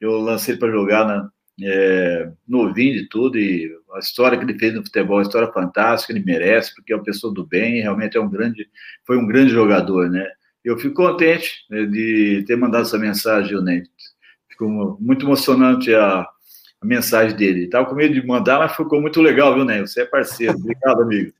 [0.00, 1.30] eu lancei para jogar na,
[1.62, 6.12] é, novinho de tudo, e a história que ele fez no futebol, a história fantástica,
[6.12, 8.68] ele merece, porque é uma pessoa do bem, realmente é um grande,
[9.06, 10.26] foi um grande jogador, né?
[10.64, 13.84] Eu fico contente né, de ter mandado essa mensagem, né?
[14.48, 16.26] Ficou muito emocionante a,
[16.80, 17.64] a mensagem dele.
[17.64, 19.80] Estava com medo de mandar, mas ficou muito legal, viu, Né?
[19.80, 20.54] Você é parceiro.
[20.58, 21.32] Obrigado, amigo.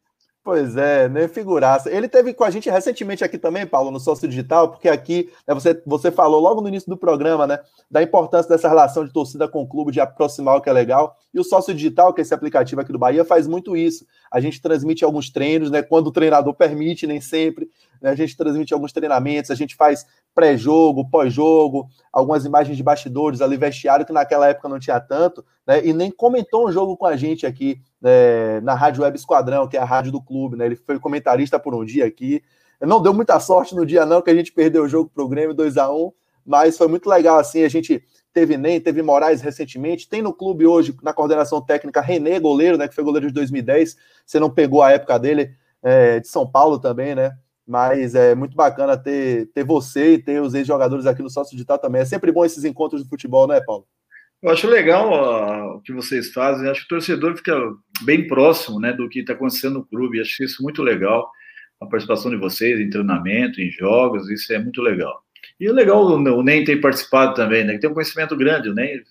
[0.46, 1.26] Pois é, né?
[1.26, 1.90] Figuraça.
[1.90, 5.52] Ele teve com a gente recentemente aqui também, Paulo, no Sócio Digital, porque aqui né,
[5.52, 7.58] você, você falou logo no início do programa, né?
[7.90, 11.16] Da importância dessa relação de torcida com o clube, de aproximar o que é legal.
[11.34, 14.06] E o Sócio Digital, que é esse aplicativo aqui do Bahia, faz muito isso.
[14.30, 15.82] A gente transmite alguns treinos, né?
[15.82, 17.68] Quando o treinador permite, nem sempre.
[18.00, 20.06] Né, a gente transmite alguns treinamentos, a gente faz
[20.36, 25.82] pré-jogo, pós-jogo, algumas imagens de bastidores ali, vestiário, que naquela época não tinha tanto, né?
[25.82, 29.78] E nem comentou um jogo com a gente aqui né, na Rádio Web Esquadrão, que
[29.78, 30.66] é a rádio do clube, né?
[30.66, 32.42] Ele foi comentarista por um dia aqui.
[32.78, 35.54] Não deu muita sorte no dia, não, que a gente perdeu o jogo pro Grêmio
[35.54, 36.12] 2 a 1
[36.44, 37.64] mas foi muito legal assim.
[37.64, 42.38] A gente teve Nem, teve Moraes recentemente, tem no clube hoje, na coordenação técnica, René,
[42.38, 42.86] goleiro, né?
[42.86, 43.96] Que foi goleiro de 2010.
[44.24, 45.50] Você não pegou a época dele,
[45.82, 47.32] é, de São Paulo também, né?
[47.66, 51.78] Mas é muito bacana ter, ter você e ter os ex-jogadores aqui no Sócio Digital
[51.78, 52.02] também.
[52.02, 53.86] É sempre bom esses encontros de futebol, né, Paulo?
[54.42, 56.68] Eu acho legal ó, o que vocês fazem.
[56.68, 57.58] Acho que o torcedor fica
[58.02, 60.20] bem próximo né, do que está acontecendo no clube.
[60.20, 61.28] Acho isso muito legal.
[61.80, 65.22] A participação de vocês em treinamento, em jogos, isso é muito legal.
[65.58, 67.74] E é legal o NEM ter participado também, né?
[67.74, 69.02] Que tem um conhecimento grande, o NEM,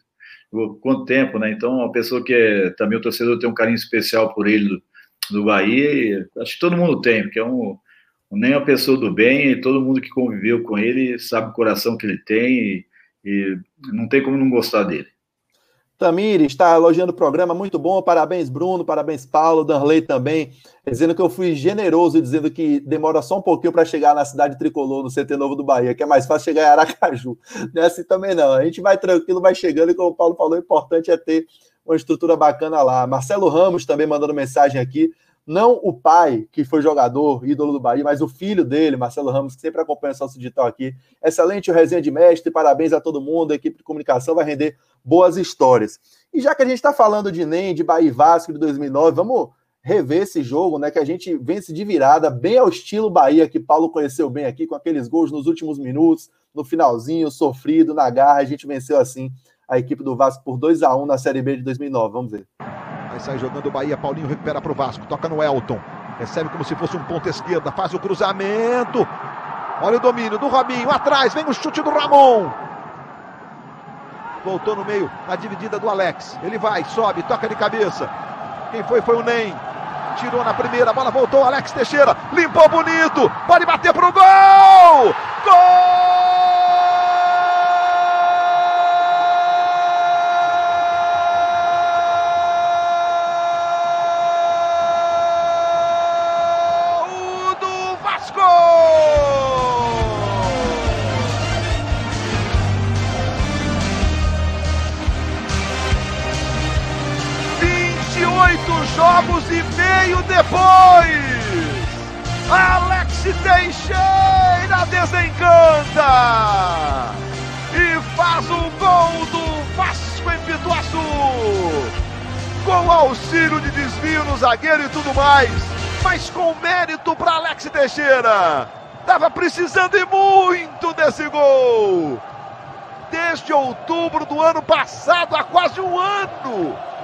[0.81, 1.51] quanto tempo, né?
[1.51, 4.81] Então, uma pessoa que é, também o torcedor tem um carinho especial por ele do,
[5.31, 7.77] do Bahia, e acho que todo mundo tem, porque é um,
[8.31, 11.97] nem uma pessoa do bem, e todo mundo que conviveu com ele sabe o coração
[11.97, 12.85] que ele tem e,
[13.23, 13.57] e
[13.93, 15.07] não tem como não gostar dele.
[15.97, 18.01] Tamires está elogiando o programa, muito bom.
[18.01, 20.51] Parabéns, Bruno, parabéns, Paulo, Danley também,
[20.85, 24.57] dizendo que eu fui generoso, dizendo que demora só um pouquinho para chegar na cidade
[24.57, 27.37] tricolor, no CT Novo do Bahia, que é mais fácil chegar em Aracaju.
[27.73, 28.51] Não é assim também, não.
[28.51, 31.45] A gente vai tranquilo, vai chegando, e como o Paulo falou, o importante é ter
[31.85, 33.07] uma estrutura bacana lá.
[33.07, 35.11] Marcelo Ramos também mandando mensagem aqui
[35.45, 39.55] não o pai, que foi jogador, ídolo do Bahia, mas o filho dele, Marcelo Ramos,
[39.55, 40.95] que sempre acompanha o Sócio Digital aqui.
[41.23, 44.77] Excelente o resenha de mestre, parabéns a todo mundo, a equipe de comunicação vai render
[45.03, 45.99] boas histórias.
[46.33, 49.15] E já que a gente está falando de NEM, de Bahia e Vasco de 2009,
[49.15, 49.49] vamos
[49.81, 53.59] rever esse jogo, né, que a gente vence de virada, bem ao estilo Bahia, que
[53.59, 58.39] Paulo conheceu bem aqui, com aqueles gols nos últimos minutos, no finalzinho, sofrido, na garra,
[58.39, 59.29] a gente venceu assim
[59.67, 62.45] a equipe do Vasco por 2 a 1 na Série B de 2009, vamos ver.
[63.09, 63.97] Vai sair jogando o Bahia.
[63.97, 65.05] Paulinho recupera para o Vasco.
[65.05, 65.79] Toca no Elton.
[66.19, 67.71] Recebe como se fosse um ponto esquerda.
[67.71, 69.07] Faz o cruzamento.
[69.81, 70.89] Olha o domínio do Robinho.
[70.91, 71.33] Atrás.
[71.33, 72.51] Vem o chute do Ramon.
[74.43, 75.09] Voltou no meio.
[75.27, 76.37] Na dividida do Alex.
[76.43, 78.09] Ele vai, sobe, toca de cabeça.
[78.71, 79.01] Quem foi?
[79.01, 79.55] Foi o Nem.
[80.17, 80.91] Tirou na primeira.
[80.91, 81.43] A bola voltou.
[81.43, 82.17] Alex Teixeira.
[82.33, 83.31] Limpou bonito.
[83.47, 84.23] Pode bater pro gol.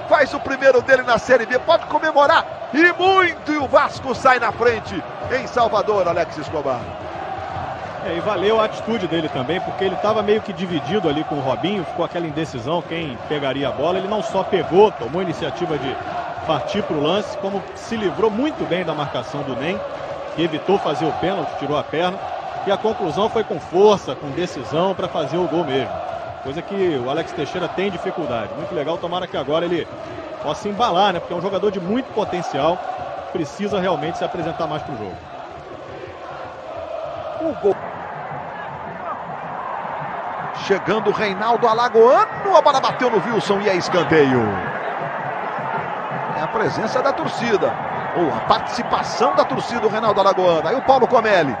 [0.08, 1.58] Faz o primeiro dele na Série B.
[1.60, 3.52] Pode comemorar e muito.
[3.52, 6.80] E o Vasco sai na frente em Salvador, Alex Escobar.
[8.04, 11.36] É, e valeu a atitude dele também, porque ele estava meio que dividido ali com
[11.36, 13.98] o Robinho, ficou aquela indecisão quem pegaria a bola.
[13.98, 15.96] Ele não só pegou, tomou a iniciativa de
[16.46, 19.78] partir para o lance, como se livrou muito bem da marcação do NEM,
[20.34, 22.18] que evitou fazer o pênalti, tirou a perna.
[22.66, 26.11] E a conclusão foi com força, com decisão para fazer o gol mesmo.
[26.42, 28.52] Coisa que o Alex Teixeira tem dificuldade.
[28.56, 29.86] Muito legal, tomara que agora ele
[30.42, 31.20] possa embalar, né?
[31.20, 32.76] Porque é um jogador de muito potencial,
[33.32, 35.16] precisa realmente se apresentar mais para o jogo.
[37.42, 37.76] O gol.
[40.66, 44.40] Chegando o Reinaldo Alagoano, a bola bateu no Wilson e é escanteio.
[46.38, 47.72] É a presença da torcida,
[48.16, 50.68] ou a participação da torcida do Reinaldo Alagoano.
[50.68, 51.56] Aí o Paulo Comelli.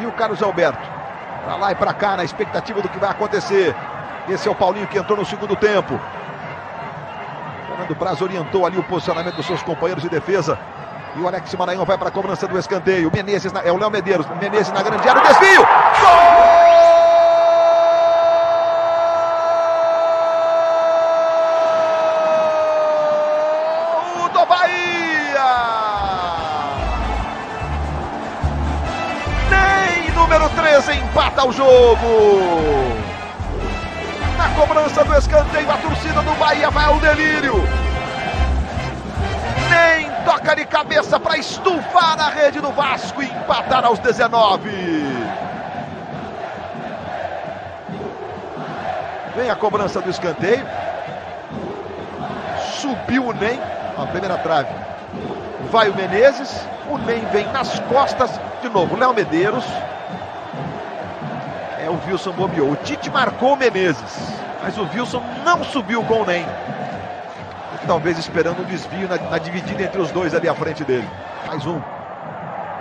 [0.00, 0.91] E o Carlos Alberto.
[1.44, 3.74] Pra lá e pra cá, na expectativa do que vai acontecer.
[4.28, 5.98] Esse é o Paulinho que entrou no segundo tempo.
[7.66, 10.58] Fernando Braz orientou ali o posicionamento dos seus companheiros de defesa.
[11.16, 13.10] E o Alex Maranhão vai para a cobrança do escanteio.
[13.12, 14.26] Menezes na, é o Léo Medeiros.
[14.40, 15.22] Menezes na grande área.
[15.22, 15.60] Desvio!
[15.60, 16.61] Gol!
[31.42, 32.06] 13 empata o jogo.
[34.36, 37.54] Na cobrança do escanteio, a torcida do Bahia vai ao delírio.
[39.70, 44.70] Nem toca de cabeça para estufar a rede do Vasco e empatar aos 19.
[49.34, 50.66] Vem a cobrança do escanteio.
[52.80, 53.58] Subiu o Nem,
[53.96, 54.74] a primeira trave.
[55.70, 58.30] Vai o Menezes, o Nem vem nas costas,
[58.60, 59.64] de novo, Léo Medeiros.
[62.06, 62.70] Wilson bobeou.
[62.70, 64.32] O Tite marcou o Menezes,
[64.62, 66.46] mas o Wilson não subiu com o Nem
[67.86, 71.08] talvez esperando um desvio na, na, dividida entre os dois ali à frente dele.
[71.46, 71.80] Mais um.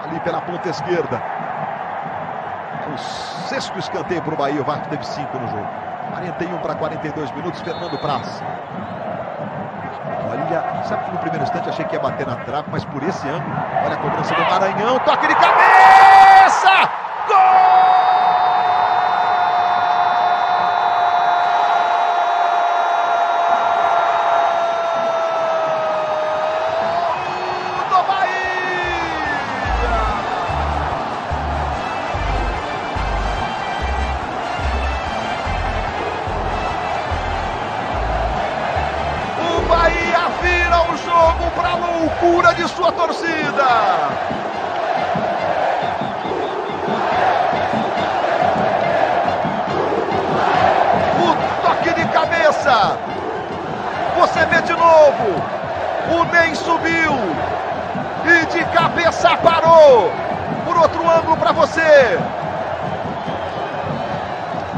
[0.03, 1.21] Ali pela ponta esquerda.
[2.93, 2.97] O
[3.47, 4.61] sexto escanteio para o Bahia.
[4.61, 5.67] O Vasco teve cinco no jogo.
[6.11, 7.61] 41 para 42 minutos.
[7.61, 8.43] Fernando Praz.
[10.29, 13.27] Olha, sabe que no primeiro instante achei que ia bater na trave, mas por esse
[13.27, 13.55] ângulo,
[13.85, 15.70] olha a cobrança do Maranhão, toque de cabeça!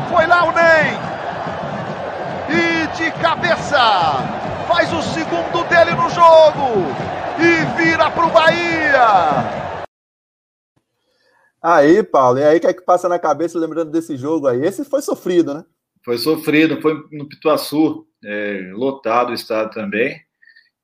[0.10, 0.94] Foi lá o Nem.
[2.50, 4.34] E de cabeça
[4.68, 6.86] faz o segundo dele no jogo
[7.40, 9.64] e vira para o Bahia.
[11.62, 14.62] Aí, Paulo, e aí o que é que passa na cabeça lembrando desse jogo aí?
[14.66, 15.64] Esse foi sofrido, né?
[16.04, 20.20] Foi sofrido, foi no Pituaçu, é, lotado o estado também.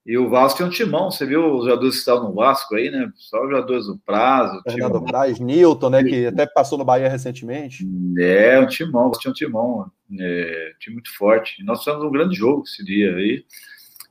[0.06, 2.90] E o Vasco tem um timão, você viu os jogadores que estavam no Vasco aí,
[2.90, 3.12] né?
[3.16, 4.62] Só os jogadores do prazo.
[4.64, 6.04] Fernando Braz, Newton, né?
[6.04, 7.88] Que até passou no Bahia recentemente.
[8.18, 9.92] É, um timão, tinha um timão.
[10.18, 11.62] É, um time muito forte.
[11.62, 13.46] E nós tivemos um grande jogo esse dia aí.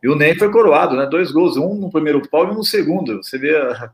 [0.03, 1.07] E o Ney foi coroado, né?
[1.07, 3.17] Dois gols, um no primeiro pau e um no segundo.
[3.17, 3.91] Você vê o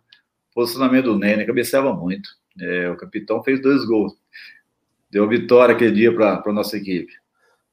[0.54, 1.44] posicionamento do Ney, né?
[1.44, 2.28] Cabeceava muito.
[2.60, 4.12] É, o capitão fez dois gols.
[5.10, 7.12] Deu vitória aquele dia para a nossa equipe.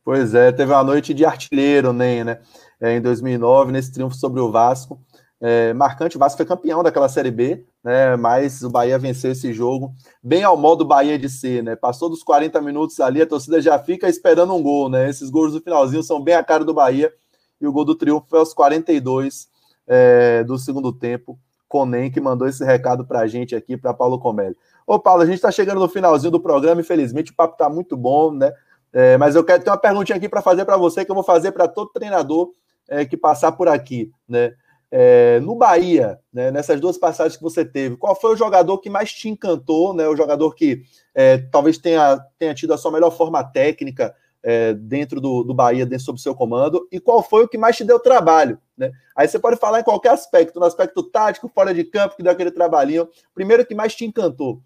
[0.04, 2.40] Pois é, teve uma noite de artilheiro, Ney, né?
[2.82, 5.00] É, em 2009, nesse triunfo sobre o Vasco.
[5.40, 8.16] É, marcante, o Vasco foi campeão daquela Série B, né?
[8.16, 11.76] Mas o Bahia venceu esse jogo, bem ao modo Bahia de ser, né?
[11.76, 15.10] Passou dos 40 minutos ali, a torcida já fica esperando um gol, né?
[15.10, 17.12] Esses gols do finalzinho são bem a cara do Bahia
[17.60, 19.48] e o gol do triunfo foi aos 42
[19.88, 21.40] é, do segundo tempo.
[21.68, 24.56] Conem que mandou esse recado para a gente aqui, para Paulo Comelli.
[24.86, 27.96] Ô, Paulo, a gente está chegando no finalzinho do programa, infelizmente o papo está muito
[27.96, 28.52] bom, né?
[28.94, 31.24] É, mas eu quero ter uma perguntinha aqui para fazer para você, que eu vou
[31.24, 32.52] fazer para todo treinador
[32.92, 34.54] é, que passar por aqui, né?
[34.94, 38.89] É, no Bahia, né, nessas duas passagens que você teve, qual foi o jogador que
[38.89, 40.84] mais te encantou, né, o jogador que
[41.16, 44.14] é, talvez tenha, tenha tido a sua melhor forma técnica
[44.44, 47.78] é, dentro do, do Bahia, dentro sob seu comando, e qual foi o que mais
[47.78, 48.60] te deu trabalho?
[48.78, 48.92] Né?
[49.16, 52.32] Aí você pode falar em qualquer aspecto, no aspecto tático, fora de campo, que deu
[52.34, 53.08] aquele trabalhinho.
[53.34, 54.62] Primeiro, o que mais te encantou?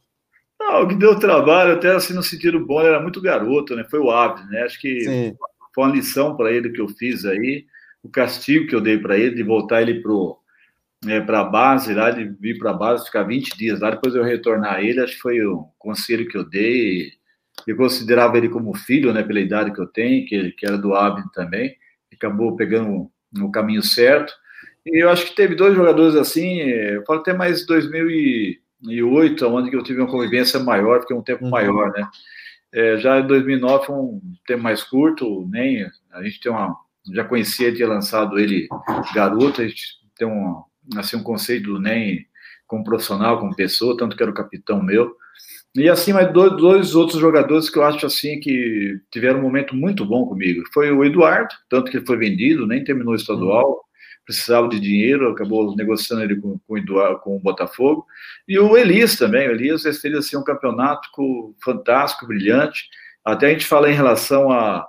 [0.59, 3.85] Não, o que deu trabalho, até assim no sentido bom, ele era muito garoto, né?
[3.91, 4.63] Foi o Aves, né?
[4.63, 5.37] Acho que Sim.
[5.73, 7.65] foi uma lição para ele que eu fiz aí
[8.05, 12.11] o castigo que eu dei para ele, de voltar ele para é, a base, lá,
[12.11, 15.15] de vir para a base, ficar 20 dias lá, depois eu retornar a ele, acho
[15.15, 17.13] que foi o conselho que eu dei.
[17.65, 20.93] Eu considerava ele como filho, né, pela idade que eu tenho, que, que era do
[20.93, 21.75] Abner também,
[22.13, 24.31] acabou pegando no caminho certo.
[24.85, 29.81] E eu acho que teve dois jogadores assim, eu falo até mais 2008, onde eu
[29.81, 31.49] tive uma convivência maior, porque é um tempo uhum.
[31.49, 32.07] maior, né?
[32.71, 37.23] É, já em 2009 foi um tempo mais curto, nem a gente tem uma já
[37.23, 38.67] conhecia, tinha lançado ele
[39.13, 39.83] garoto, a gente
[40.17, 40.63] tem um,
[40.97, 42.25] assim, um conceito do NEM
[42.67, 45.15] como profissional, como pessoa, tanto que era o capitão meu.
[45.75, 49.75] E assim, mais dois, dois, outros jogadores que eu acho assim que tiveram um momento
[49.75, 50.63] muito bom comigo.
[50.73, 53.83] Foi o Eduardo, tanto que ele foi vendido, nem terminou o estadual,
[54.25, 58.05] precisava de dinheiro, acabou negociando ele com, com, o, Eduardo, com o Botafogo.
[58.47, 61.09] E o Elias também, o Elias fez assim, um campeonato
[61.61, 62.85] fantástico, brilhante.
[63.23, 64.87] Até a gente fala em relação a,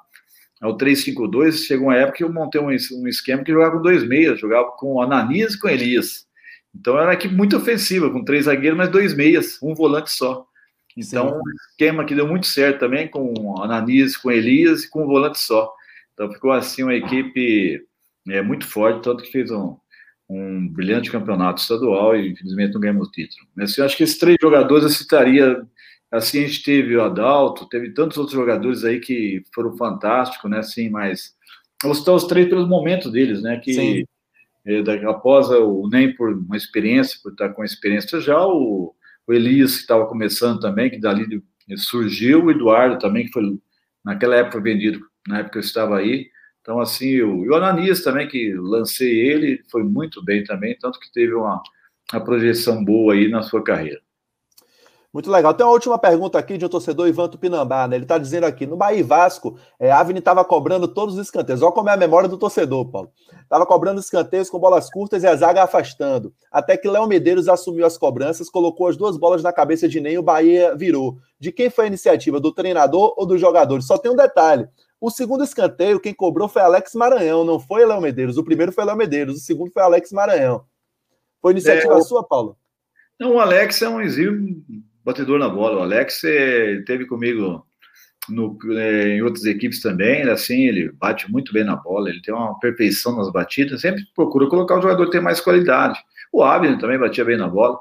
[0.61, 4.07] ao 3-5-2, chegou uma época que eu montei um, um esquema que jogava com dois
[4.07, 6.26] meias, jogava com o Ananias e com o Elias.
[6.74, 10.46] Então era uma equipe muito ofensiva, com três zagueiros, mas dois meias, um volante só.
[10.96, 11.34] Então, Sim.
[11.34, 15.04] um esquema que deu muito certo também, com o Ananias, com o Elias e com
[15.04, 15.70] um volante só.
[16.14, 17.82] Então ficou assim uma equipe
[18.28, 19.76] é, muito forte, tanto que fez um,
[20.28, 23.46] um brilhante campeonato estadual e infelizmente não ganhamos o título.
[23.54, 25.62] Mas eu acho que esses três jogadores eu citaria
[26.11, 30.59] Assim, a gente teve o Adalto, teve tantos outros jogadores aí que foram fantásticos, né?
[30.59, 31.34] Assim, mas
[31.82, 33.59] eu vou citar os três pelos momentos deles, né?
[33.59, 34.07] Que
[34.64, 38.94] é, após o NEM por uma experiência, por estar com experiência já, o,
[39.26, 41.42] o Elias, que estava começando também, que dali
[41.76, 43.59] surgiu, o Eduardo também, que foi
[44.04, 46.28] naquela época vendido, na época eu estava aí.
[46.61, 50.98] Então, assim, o, e o Ananias também, que lancei ele, foi muito bem também, tanto
[50.98, 51.62] que teve uma,
[52.12, 54.00] uma projeção boa aí na sua carreira.
[55.17, 55.55] Muito legal.
[55.55, 57.97] Tem uma última pergunta aqui de um torcedor Ivan Tupinambá, né?
[57.97, 61.62] Ele está dizendo aqui: no Bahia Vasco, é, a Avni estava cobrando todos os escanteios.
[61.62, 63.11] Olha como é a memória do torcedor, Paulo.
[63.43, 66.35] Estava cobrando escanteios com bolas curtas e a zaga afastando.
[66.53, 70.17] Até que Léo Medeiros assumiu as cobranças, colocou as duas bolas na cabeça de Ney
[70.17, 71.17] e o Bahia virou.
[71.41, 72.39] De quem foi a iniciativa?
[72.39, 73.87] Do treinador ou dos jogadores?
[73.87, 74.69] Só tem um detalhe.
[75.01, 78.37] O segundo escanteio, quem cobrou foi Alex Maranhão, não foi Léo Medeiros.
[78.37, 80.67] O primeiro foi Léo Medeiros, o segundo foi Alex Maranhão.
[81.41, 82.03] Foi iniciativa é, o...
[82.03, 82.55] sua, Paulo?
[83.19, 84.62] Não, o Alex é um exílio
[85.07, 85.78] batedor na bola.
[85.78, 87.64] O Alex é, teve comigo
[88.28, 92.34] no, é, em outras equipes também, assim, ele bate muito bem na bola, ele tem
[92.34, 95.98] uma perfeição nas batidas, sempre procura colocar o jogador que tem mais qualidade.
[96.32, 97.78] O Abner também batia bem na bola.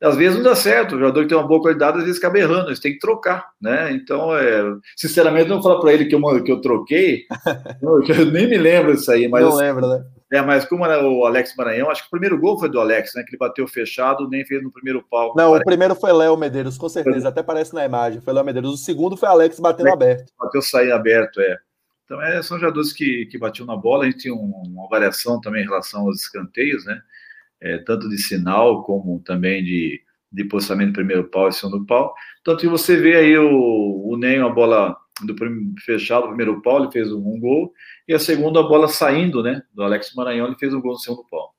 [0.00, 2.38] Às vezes não dá certo, o jogador que tem uma boa qualidade, às vezes acaba
[2.38, 3.90] errando, eles têm que trocar, né?
[3.90, 4.62] Então, é,
[4.96, 7.24] sinceramente, não falar para ele que eu, que eu troquei,
[7.82, 9.42] eu nem me lembro disso aí, mas.
[9.42, 10.04] Não lembro, né?
[10.30, 13.14] É, mas como era o Alex Maranhão, acho que o primeiro gol foi do Alex,
[13.14, 13.22] né?
[13.22, 15.28] Que ele bateu fechado, nem fez no primeiro pau.
[15.28, 15.62] Não, parece.
[15.62, 18.20] o primeiro foi Léo Medeiros, com certeza, até parece na imagem.
[18.20, 18.74] Foi Léo Medeiros.
[18.74, 20.30] O segundo foi Alex batendo aberto.
[20.38, 21.58] Bateu sair aberto, é.
[22.04, 24.04] Então, é, são jogadores que, que batiam na bola.
[24.04, 27.00] A gente tinha um, uma variação também em relação aos escanteios, né?
[27.60, 30.00] É, tanto de sinal como também de,
[30.30, 32.14] de postamento primeiro pau e segundo pau.
[32.44, 35.34] Tanto que você vê aí o, o Ney, uma bola do
[35.84, 37.72] fechado, o primeiro pau, ele fez um, um, gol,
[38.06, 41.24] e a segunda bola saindo, né, do Alex Maranhão, ele fez um gol no segundo
[41.30, 41.54] pau.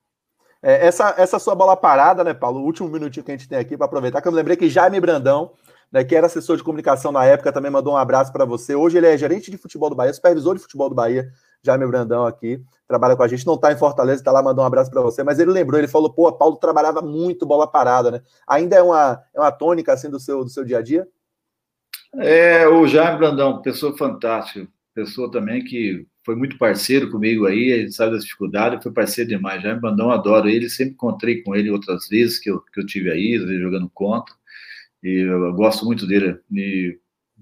[0.62, 3.58] É, essa, essa sua bola parada, né, Paulo, o último minutinho que a gente tem
[3.58, 5.52] aqui para aproveitar, que eu me lembrei que Jaime Brandão,
[5.92, 8.76] né, que era assessor de comunicação na época, também mandou um abraço para você.
[8.76, 11.32] Hoje ele é gerente de futebol do Bahia, supervisor de futebol do Bahia,
[11.62, 14.68] Jaime Brandão aqui, trabalha com a gente, não está em Fortaleza, está lá, mandou um
[14.68, 18.22] abraço para você, mas ele lembrou, ele falou, pô, Paulo trabalhava muito bola parada, né?
[18.48, 21.08] Ainda é uma, é uma tônica, assim, do seu, do seu dia a dia?
[22.16, 27.92] É, o Jaime Brandão, pessoa fantástica, pessoa também que foi muito parceiro comigo aí, ele
[27.92, 29.62] sabe das dificuldades, foi parceiro demais.
[29.62, 33.12] Jaime Brandão, adoro ele, sempre encontrei com ele outras vezes que eu, que eu tive
[33.12, 34.34] aí, jogando contra,
[35.04, 36.98] e eu gosto muito dele, e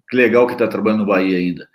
[0.09, 1.67] que legal que está trabalhando no Bahia ainda.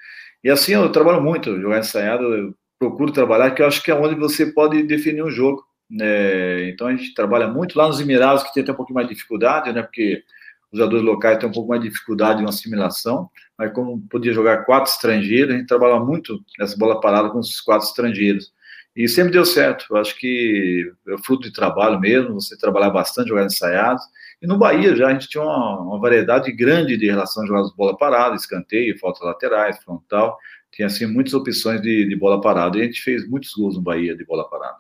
[0.45, 3.95] E assim, eu trabalho muito, jogar ensaiado, eu procuro trabalhar, que eu acho que é
[3.95, 5.65] onde você pode definir um jogo.
[5.91, 6.69] Né?
[6.71, 9.15] Então a gente trabalha muito lá nos Emirados, que tem até um pouquinho mais de
[9.15, 9.83] dificuldade, né?
[9.83, 10.25] Porque
[10.73, 14.33] os jogadores locais têm um pouco mais de dificuldade em uma assimilação, mas como podia
[14.33, 18.53] jogar quatro estrangeiros, a gente trabalha muito nessa bola parada com esses quatro estrangeiros.
[18.95, 19.87] E sempre deu certo.
[19.91, 24.03] Eu acho que é fruto de trabalho mesmo, você trabalhar bastante, jogar ensaiados.
[24.41, 27.63] E no Bahia já a gente tinha uma, uma variedade grande de relação a jogar
[27.77, 30.39] bola parada, escanteio, faltas laterais, frontal.
[30.71, 32.79] tinha assim muitas opções de, de bola parada.
[32.79, 34.77] E a gente fez muitos gols no Bahia de bola parada.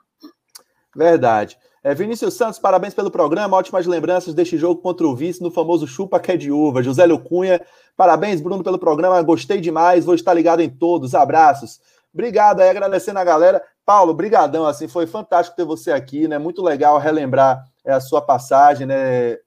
[0.95, 1.57] Verdade.
[1.85, 5.85] É, Vinícius Santos, parabéns pelo programa, ótimas lembranças deste jogo contra o vice no famoso
[5.85, 6.81] chupa que é de uva.
[6.81, 7.61] José Cunha,
[7.97, 11.81] parabéns, Bruno, pelo programa, gostei demais, vou estar ligado em todos, abraços.
[12.15, 13.61] Obrigado aí, agradecendo a galera.
[13.85, 16.39] Paulo, brigadão, assim, foi fantástico ter você aqui, né?
[16.39, 19.39] Muito legal relembrar é, a sua passagem, né?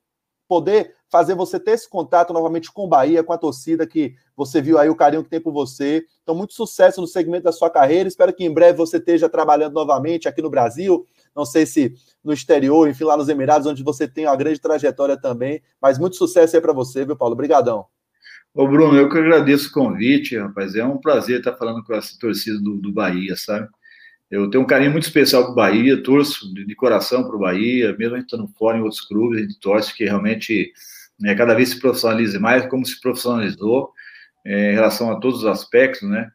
[0.45, 4.61] Poder fazer você ter esse contato novamente com o Bahia, com a torcida que você
[4.61, 6.03] viu aí o carinho que tem por você.
[6.21, 8.09] Então, muito sucesso no segmento da sua carreira.
[8.09, 11.07] Espero que em breve você esteja trabalhando novamente aqui no Brasil.
[11.35, 15.17] Não sei se no exterior, enfim, lá nos Emirados, onde você tem uma grande trajetória
[15.17, 15.61] também.
[15.81, 17.33] Mas muito sucesso aí para você, viu, Paulo?
[17.33, 17.85] Obrigadão.
[18.53, 20.75] Ô, Bruno, eu que agradeço o convite, rapaz.
[20.75, 23.67] É um prazer estar falando com essa torcida do, do Bahia, sabe?
[24.31, 27.39] Eu tenho um carinho muito especial para o Bahia, torço de, de coração para o
[27.39, 30.71] Bahia, mesmo a gente estando fora em outros clubes, a gente torce que realmente
[31.19, 33.91] né, cada vez se profissionalize mais, como se profissionalizou
[34.45, 36.31] é, em relação a todos os aspectos, né?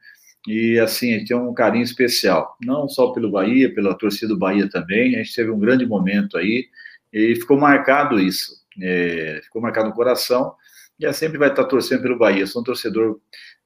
[0.49, 4.39] E assim, a gente tem um carinho especial, não só pelo Bahia, pela torcida do
[4.39, 5.15] Bahia também.
[5.15, 6.67] A gente teve um grande momento aí
[7.13, 10.55] e ficou marcado isso, é, ficou marcado no coração.
[10.99, 12.47] E é sempre vai estar torcendo pelo Bahia.
[12.47, 13.21] sou um torcedor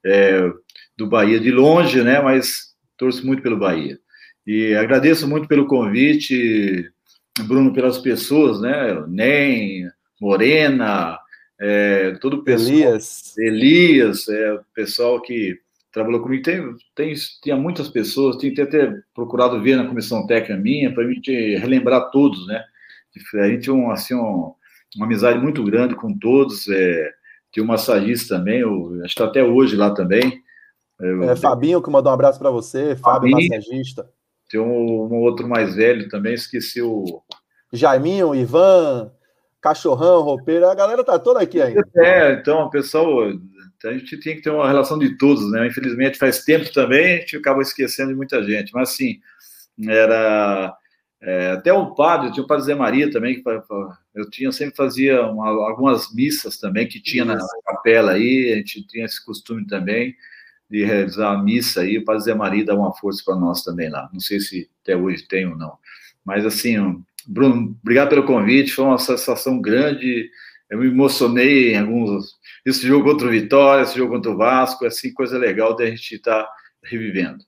[0.05, 0.49] é,
[0.97, 2.21] do Bahia de longe, né?
[2.21, 3.99] Mas torço muito pelo Bahia.
[4.47, 6.89] E agradeço muito pelo convite,
[7.45, 9.03] Bruno, pelas pessoas, né?
[9.07, 9.89] Nem,
[10.21, 11.19] Morena,
[11.59, 12.69] é, todo o pessoal.
[12.69, 13.37] Elias.
[13.37, 15.59] Elias, é, o pessoal que
[15.95, 16.43] trabalhou comigo.
[16.43, 16.61] Tem,
[16.93, 21.31] tem, tinha muitas pessoas, tinha até procurado ver na comissão técnica minha, para a gente
[21.55, 22.61] relembrar todos, né?
[23.35, 24.53] A gente tinha um, assim, um,
[24.97, 26.67] uma amizade muito grande com todos.
[26.67, 27.11] É,
[27.49, 30.43] tinha um massagista também, eu, acho que está até hoje lá também.
[30.99, 34.09] É, é, Fabinho, que mandou um abraço para você, Fábio Fabinho, massagista.
[34.49, 37.23] Tem um, um, outro mais velho também, esqueci o.
[37.71, 39.11] Jaiminho, Ivan,
[39.61, 41.81] Cachorrão, Roupeiro, a galera tá toda aqui ainda.
[41.95, 43.31] É, então, pessoal,
[43.85, 45.67] a gente tinha que ter uma relação de todos, né?
[45.67, 49.19] Infelizmente, faz tempo também, a gente acaba esquecendo de muita gente, mas assim,
[49.87, 50.75] era.
[51.21, 53.49] É, até o padre, tinha o padre Zé Maria também, que
[54.13, 58.57] eu tinha sempre fazia uma, algumas missas também que tinha na, na capela aí, a
[58.57, 60.15] gente tinha esse costume também
[60.69, 63.89] de realizar a missa aí, o padre Zé Maria dá uma força para nós também
[63.89, 64.09] lá.
[64.11, 65.77] Não sei se até hoje tem ou não.
[66.23, 70.29] Mas assim, Bruno, obrigado pelo convite, foi uma sensação grande.
[70.69, 72.35] Eu me emocionei em alguns.
[72.65, 75.87] Esse jogo contra o Vitória, esse jogo contra o Vasco, assim, coisa legal de a
[75.87, 76.51] gente estar tá
[76.83, 77.43] revivendo.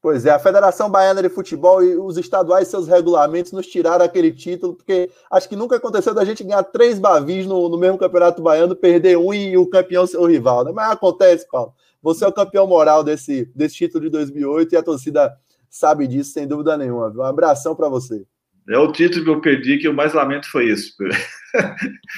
[0.00, 4.32] Pois é, a Federação Baiana de Futebol e os estaduais, seus regulamentos, nos tiraram aquele
[4.32, 8.42] título, porque acho que nunca aconteceu da gente ganhar três bavis no, no mesmo campeonato
[8.42, 10.64] baiano, perder um e o campeão ser o rival.
[10.64, 10.72] Né?
[10.74, 11.72] Mas acontece, Paulo.
[12.02, 15.32] Você é o campeão moral desse, desse título de 2008 e a torcida
[15.70, 17.12] sabe disso, sem dúvida nenhuma.
[17.16, 18.24] Um abração para você.
[18.68, 20.94] É o título que eu perdi, que o mais lamento foi isso.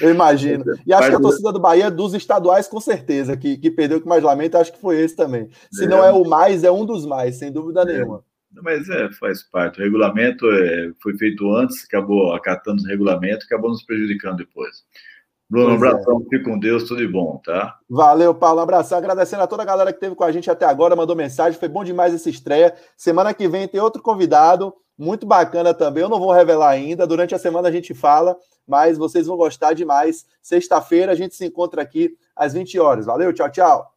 [0.01, 0.63] Eu imagino.
[0.85, 4.07] E acho que a torcida do Bahia, dos estaduais, com certeza, que, que perdeu que
[4.07, 5.49] mais lamento, acho que foi esse também.
[5.71, 5.87] Se é.
[5.87, 7.85] não é o mais, é um dos mais, sem dúvida é.
[7.85, 8.23] nenhuma.
[8.63, 9.79] Mas é, faz parte.
[9.79, 14.83] O regulamento é, foi feito antes, acabou acatando o regulamento, acabou nos prejudicando depois.
[15.49, 16.23] Bruno, um abração, é.
[16.23, 17.77] fique com Deus, tudo de bom, tá?
[17.89, 18.97] Valeu, Paulo, um abração.
[18.97, 21.69] Agradecendo a toda a galera que esteve com a gente até agora, mandou mensagem, foi
[21.69, 22.73] bom demais essa estreia.
[22.97, 26.03] Semana que vem tem outro convidado, muito bacana também.
[26.03, 28.35] Eu não vou revelar ainda, durante a semana a gente fala,
[28.67, 30.25] mas vocês vão gostar demais.
[30.41, 33.05] Sexta-feira a gente se encontra aqui às 20 horas.
[33.05, 33.94] Valeu, tchau, tchau.